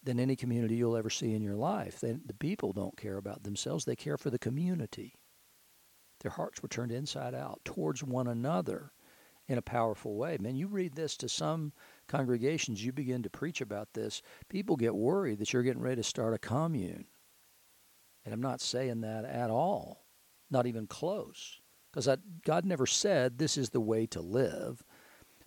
than 0.01 0.17
any 0.17 0.37
community 0.37 0.75
you'll 0.75 0.95
ever 0.95 1.09
see 1.09 1.33
in 1.33 1.43
your 1.43 1.57
life. 1.57 1.99
They, 1.99 2.13
the 2.25 2.33
people 2.33 2.71
don't 2.71 2.95
care 2.95 3.17
about 3.17 3.43
themselves, 3.43 3.83
they 3.83 3.97
care 3.97 4.17
for 4.17 4.29
the 4.29 4.39
community. 4.39 5.17
Their 6.21 6.31
hearts 6.31 6.61
were 6.61 6.69
turned 6.69 6.91
inside 6.91 7.33
out 7.33 7.61
towards 7.65 8.03
one 8.03 8.27
another 8.27 8.91
in 9.47 9.57
a 9.57 9.61
powerful 9.61 10.15
way. 10.15 10.37
Man, 10.39 10.55
you 10.55 10.67
read 10.67 10.93
this 10.95 11.17
to 11.17 11.27
some 11.27 11.73
congregations, 12.07 12.85
you 12.85 12.91
begin 12.91 13.23
to 13.23 13.29
preach 13.29 13.59
about 13.59 13.93
this, 13.93 14.21
people 14.47 14.75
get 14.75 14.95
worried 14.95 15.39
that 15.39 15.51
you're 15.51 15.63
getting 15.63 15.81
ready 15.81 15.97
to 15.97 16.03
start 16.03 16.33
a 16.33 16.37
commune. 16.37 17.05
And 18.23 18.33
I'm 18.33 18.41
not 18.41 18.61
saying 18.61 19.01
that 19.01 19.25
at 19.25 19.49
all, 19.49 20.05
not 20.49 20.67
even 20.67 20.85
close, 20.85 21.59
because 21.91 22.07
God 22.45 22.65
never 22.65 22.85
said 22.85 23.37
this 23.37 23.57
is 23.57 23.71
the 23.71 23.81
way 23.81 24.05
to 24.07 24.21
live. 24.21 24.83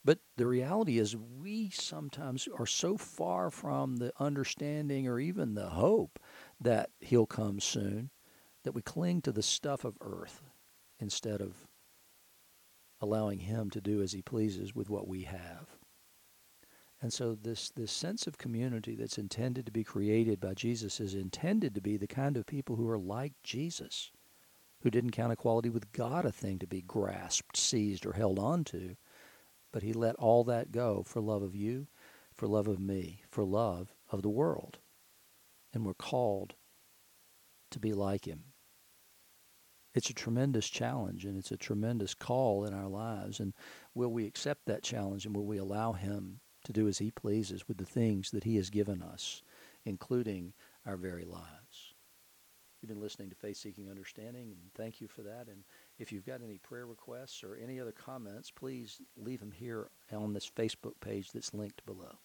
But 0.04 0.18
the 0.36 0.46
reality 0.46 0.98
is, 0.98 1.16
we 1.16 1.70
sometimes 1.70 2.46
are 2.58 2.66
so 2.66 2.98
far 2.98 3.50
from 3.50 3.96
the 3.96 4.12
understanding 4.18 5.08
or 5.08 5.18
even 5.18 5.54
the 5.54 5.70
hope 5.70 6.18
that 6.60 6.90
He'll 7.00 7.26
come 7.26 7.60
soon 7.60 8.10
that 8.64 8.72
we 8.72 8.82
cling 8.82 9.22
to 9.22 9.32
the 9.32 9.42
stuff 9.42 9.84
of 9.84 9.96
earth 10.02 10.42
instead 10.98 11.40
of 11.40 11.66
allowing 13.00 13.40
Him 13.40 13.70
to 13.70 13.80
do 13.80 14.02
as 14.02 14.12
He 14.12 14.22
pleases 14.22 14.74
with 14.74 14.88
what 14.88 15.08
we 15.08 15.22
have. 15.22 15.76
And 17.02 17.12
so 17.12 17.34
this, 17.34 17.70
this 17.70 17.92
sense 17.92 18.26
of 18.26 18.38
community 18.38 18.94
that's 18.94 19.18
intended 19.18 19.66
to 19.66 19.72
be 19.72 19.84
created 19.84 20.40
by 20.40 20.54
Jesus 20.54 21.00
is 21.00 21.14
intended 21.14 21.74
to 21.74 21.82
be 21.82 21.98
the 21.98 22.06
kind 22.06 22.36
of 22.36 22.46
people 22.46 22.76
who 22.76 22.88
are 22.88 22.98
like 22.98 23.34
Jesus, 23.42 24.10
who 24.80 24.90
didn't 24.90 25.10
count 25.10 25.32
equality 25.32 25.68
with 25.68 25.92
God 25.92 26.24
a 26.24 26.32
thing 26.32 26.58
to 26.60 26.66
be 26.66 26.80
grasped, 26.80 27.58
seized, 27.58 28.06
or 28.06 28.14
held 28.14 28.38
on 28.38 28.64
to, 28.64 28.96
but 29.70 29.82
he 29.82 29.92
let 29.92 30.14
all 30.16 30.44
that 30.44 30.72
go 30.72 31.02
for 31.02 31.20
love 31.20 31.42
of 31.42 31.54
you, 31.54 31.88
for 32.32 32.46
love 32.46 32.68
of 32.68 32.78
me, 32.78 33.22
for 33.28 33.44
love 33.44 33.92
of 34.10 34.22
the 34.22 34.30
world. 34.30 34.78
And 35.74 35.84
we're 35.84 35.94
called 35.94 36.54
to 37.70 37.78
be 37.78 37.92
like 37.92 38.24
him 38.26 38.44
it's 39.94 40.10
a 40.10 40.14
tremendous 40.14 40.68
challenge 40.68 41.24
and 41.24 41.38
it's 41.38 41.52
a 41.52 41.56
tremendous 41.56 42.14
call 42.14 42.64
in 42.64 42.74
our 42.74 42.88
lives. 42.88 43.40
And 43.40 43.54
will 43.94 44.12
we 44.12 44.26
accept 44.26 44.66
that 44.66 44.82
challenge 44.82 45.24
and 45.24 45.34
will 45.34 45.46
we 45.46 45.58
allow 45.58 45.92
Him 45.92 46.40
to 46.64 46.72
do 46.72 46.88
as 46.88 46.98
He 46.98 47.10
pleases 47.10 47.68
with 47.68 47.78
the 47.78 47.84
things 47.84 48.30
that 48.32 48.44
He 48.44 48.56
has 48.56 48.70
given 48.70 49.02
us, 49.02 49.42
including 49.84 50.52
our 50.84 50.96
very 50.96 51.24
lives? 51.24 51.94
You've 52.82 52.90
been 52.90 53.00
listening 53.00 53.30
to 53.30 53.36
Faith 53.36 53.56
Seeking 53.56 53.88
Understanding, 53.88 54.50
and 54.50 54.70
thank 54.74 55.00
you 55.00 55.08
for 55.08 55.22
that. 55.22 55.46
And 55.46 55.64
if 55.98 56.12
you've 56.12 56.26
got 56.26 56.42
any 56.42 56.58
prayer 56.58 56.86
requests 56.86 57.42
or 57.42 57.56
any 57.56 57.80
other 57.80 57.92
comments, 57.92 58.50
please 58.50 59.00
leave 59.16 59.40
them 59.40 59.52
here 59.52 59.88
on 60.12 60.34
this 60.34 60.50
Facebook 60.54 61.00
page 61.00 61.32
that's 61.32 61.54
linked 61.54 61.86
below. 61.86 62.18